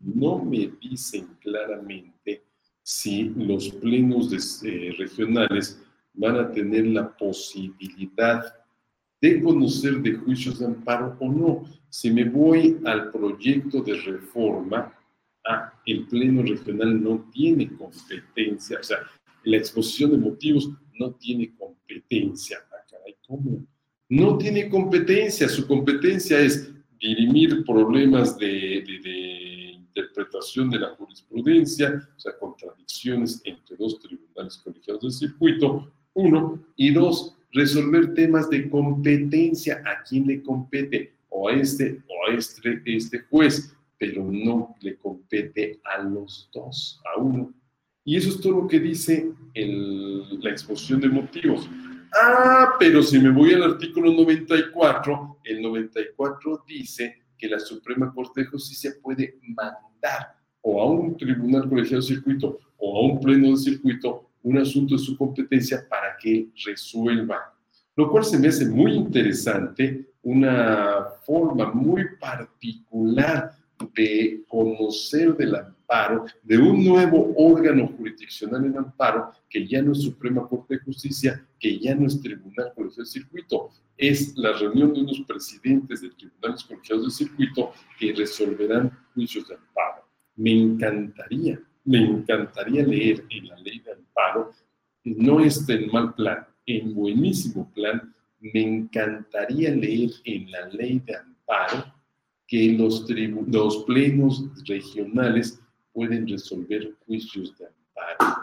[0.00, 2.42] no me dicen claramente
[2.82, 5.82] si los plenos eh, regionales
[6.14, 8.44] van a tener la posibilidad
[9.20, 11.64] de conocer de juicios de amparo o no.
[11.88, 14.92] Si me voy al proyecto de reforma,
[15.46, 18.98] ah, el Pleno Regional no tiene competencia, o sea,
[19.44, 22.58] la exposición de motivos no tiene competencia.
[22.72, 22.76] Ah,
[23.26, 23.64] ¿cómo?
[24.08, 32.20] No tiene competencia, su competencia es dirimir problemas de, de interpretación de la jurisprudencia, o
[32.20, 39.82] sea, contradicciones entre dos tribunales colegiados del circuito, uno, y dos, resolver temas de competencia,
[39.86, 44.96] a quién le compete, o a este o a este, este juez, pero no le
[44.96, 47.52] compete a los dos, a uno.
[48.04, 51.68] Y eso es todo lo que dice la exposición de motivos.
[52.20, 58.42] Ah, pero si me voy al artículo 94, el 94 dice que la Suprema Corte
[58.42, 63.50] de Justicia puede mandar o a un tribunal colegiado de circuito o a un pleno
[63.50, 67.54] de circuito un asunto de su competencia para que resuelva.
[67.96, 73.52] Lo cual se me hace muy interesante, una forma muy particular
[73.94, 80.02] de conocer del amparo, de un nuevo órgano jurisdiccional en amparo, que ya no es
[80.02, 84.92] Suprema Corte de Justicia, que ya no es Tribunal Colegiado de Circuito, es la reunión
[84.94, 90.04] de unos presidentes de tribunales colegiados de circuito que resolverán juicios de amparo.
[90.36, 94.52] Me encantaría, me encantaría leer en la ley de amparo,
[95.04, 101.16] no está en mal plan, en buenísimo plan, me encantaría leer en la ley de
[101.16, 101.84] amparo
[102.46, 103.06] que los,
[103.48, 105.60] los plenos regionales
[105.92, 108.42] pueden resolver juicios de amparo.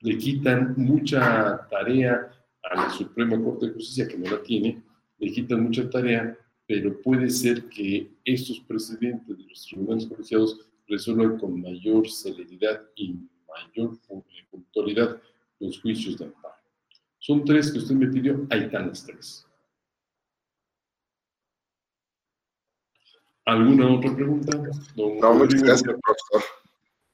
[0.00, 2.30] Le quitan mucha tarea
[2.62, 4.82] a la Suprema Corte de Justicia, que no la tiene,
[5.18, 6.36] le quitan mucha tarea,
[6.66, 13.16] pero puede ser que estos presidentes de los tribunales colegiados resuelvan con mayor celeridad y
[13.48, 13.96] mayor
[14.50, 15.20] puntualidad
[15.60, 16.56] los juicios de amparo.
[17.18, 19.46] Son tres que usted me pidió, ahí están las tres.
[23.44, 24.62] ¿Alguna otra pregunta?
[24.96, 26.42] no, muchas gracias, profesor.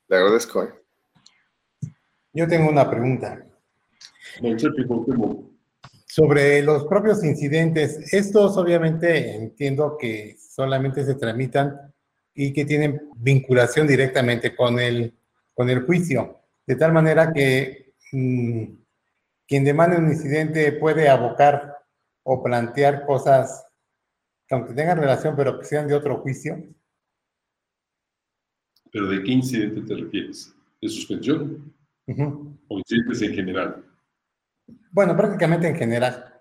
[0.08, 0.62] Le agradezco.
[0.64, 0.74] ¿eh?
[2.32, 3.46] Yo tengo una pregunta.
[4.40, 4.58] Don
[6.06, 11.94] Sobre los propios incidentes, estos obviamente entiendo que solamente se tramitan
[12.36, 15.14] y que tienen vinculación directamente con el,
[15.54, 18.64] con el juicio, de tal manera que mm,
[19.48, 21.78] quien demande un incidente puede abocar
[22.22, 23.64] o plantear cosas
[24.46, 26.62] que aunque tengan relación, pero que sean de otro juicio.
[28.92, 30.54] ¿Pero de qué incidente te refieres?
[30.80, 31.74] ¿De suspensión?
[32.68, 33.84] ¿O incidentes en general?
[34.92, 36.40] Bueno, prácticamente en general.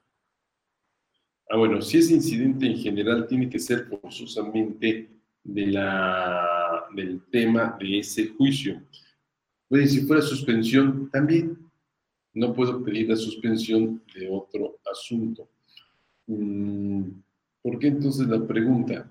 [1.50, 5.15] Ah, bueno, si ese incidente en general tiene que ser forzosamente
[5.46, 8.82] de la, del tema de ese juicio.
[9.70, 11.58] Pues si fuera suspensión, también
[12.34, 15.48] no puedo pedir la suspensión de otro asunto.
[16.28, 17.04] Mm,
[17.62, 19.10] ¿Por qué entonces la pregunta?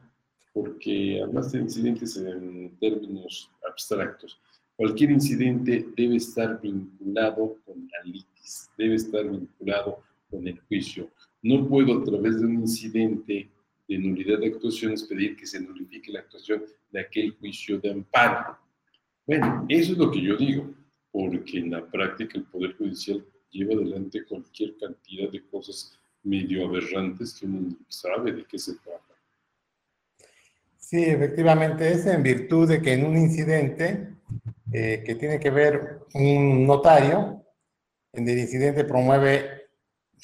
[0.53, 4.39] Porque además de incidentes en términos abstractos,
[4.77, 11.09] cualquier incidente debe estar vinculado con la litis, debe estar vinculado con el juicio.
[11.43, 13.49] No puedo a través de un incidente
[13.89, 18.59] de nulidad de actuaciones pedir que se nulifique la actuación de aquel juicio de amparo.
[19.27, 20.73] Bueno, eso es lo que yo digo,
[21.11, 27.35] porque en la práctica el Poder Judicial lleva adelante cualquier cantidad de cosas medio aberrantes
[27.35, 29.15] que uno sabe de qué se trata.
[30.79, 34.09] Sí, efectivamente, es en virtud de que en un incidente
[34.73, 37.45] eh, que tiene que ver un notario,
[38.13, 39.69] en el incidente promueve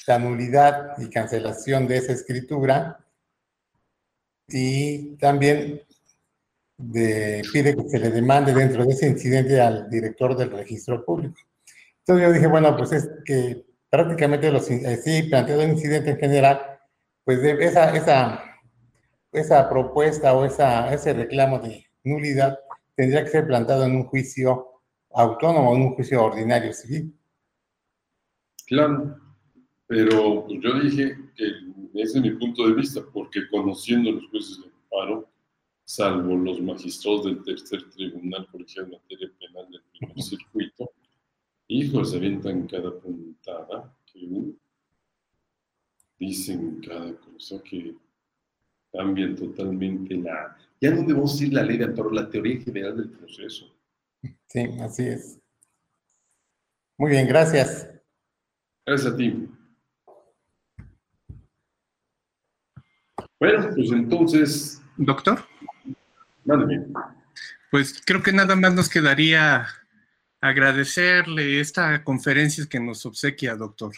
[0.07, 3.05] la nulidad y cancelación de esa escritura
[4.47, 5.81] y también
[6.77, 11.35] de- pide que se le demande dentro de ese incidente al director del registro público.
[11.99, 16.17] Entonces yo dije, bueno, pues es que prácticamente los, eh, sí, planteado un incidente en
[16.17, 16.61] general,
[17.23, 18.43] pues esa, esa,
[19.31, 22.57] esa propuesta o ese reclamo de nulidad
[22.95, 24.67] tendría que ser plantado en un juicio
[25.11, 27.15] autónomo, en un juicio ordinario civil.
[28.67, 29.17] Claro,
[29.87, 31.45] pero yo dije que
[31.93, 35.29] ese es mi punto de vista, porque conociendo los jueces de amparo,
[35.83, 40.91] salvo los magistrados del tercer tribunal colegiado en materia penal del primer circuito,
[41.67, 44.53] hijos, se avientan cada puntada que
[46.19, 47.95] dicen cada cosa que
[48.91, 50.55] cambian totalmente la...
[50.79, 53.73] Ya no debemos decir la ley de amparo, la teoría general del proceso.
[54.47, 55.39] Sí, así es.
[56.97, 57.89] Muy bien, gracias.
[58.85, 59.47] Gracias a ti.
[63.41, 65.43] Bueno, pues entonces, Doctor,
[66.45, 66.85] mándeme.
[67.71, 69.67] pues creo que nada más nos quedaría
[70.39, 73.93] agradecerle esta conferencia que nos obsequia, doctor.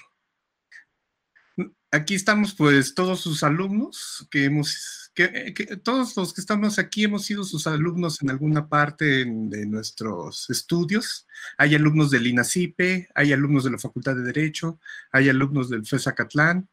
[1.92, 7.04] Aquí estamos, pues, todos sus alumnos, que hemos, que, que todos los que estamos aquí
[7.04, 11.28] hemos sido sus alumnos en alguna parte en- de nuestros estudios.
[11.58, 14.80] Hay alumnos del INACIPE, hay alumnos de la Facultad de Derecho,
[15.12, 16.70] hay alumnos del FES Acatlán,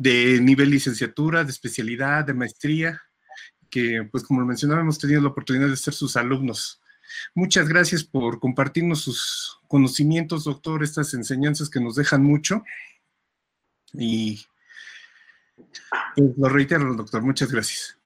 [0.00, 3.02] de nivel licenciatura, de especialidad, de maestría,
[3.68, 6.80] que, pues, como lo mencionaba, hemos tenido la oportunidad de ser sus alumnos.
[7.34, 12.64] Muchas gracias por compartirnos sus conocimientos, doctor, estas enseñanzas que nos dejan mucho.
[13.92, 14.42] Y
[16.16, 17.98] pues, lo reitero, doctor, muchas gracias.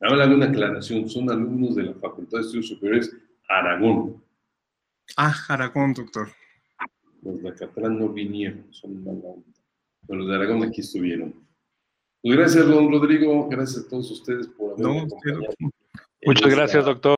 [0.00, 3.14] Ahora hago una aclaración, son alumnos de la Facultad de Estudios Superiores
[3.46, 4.24] Aragón.
[5.18, 6.32] Ah, Aragón, doctor.
[7.20, 9.55] Los de Acatlán no vinieron, son mala onda.
[10.06, 11.34] Pero los de Aragón aquí estuvieron.
[12.22, 15.54] Pues gracias, don Rodrigo, gracias a todos ustedes por haberme No, acompañado.
[16.24, 17.14] Muchas gracias, doctor.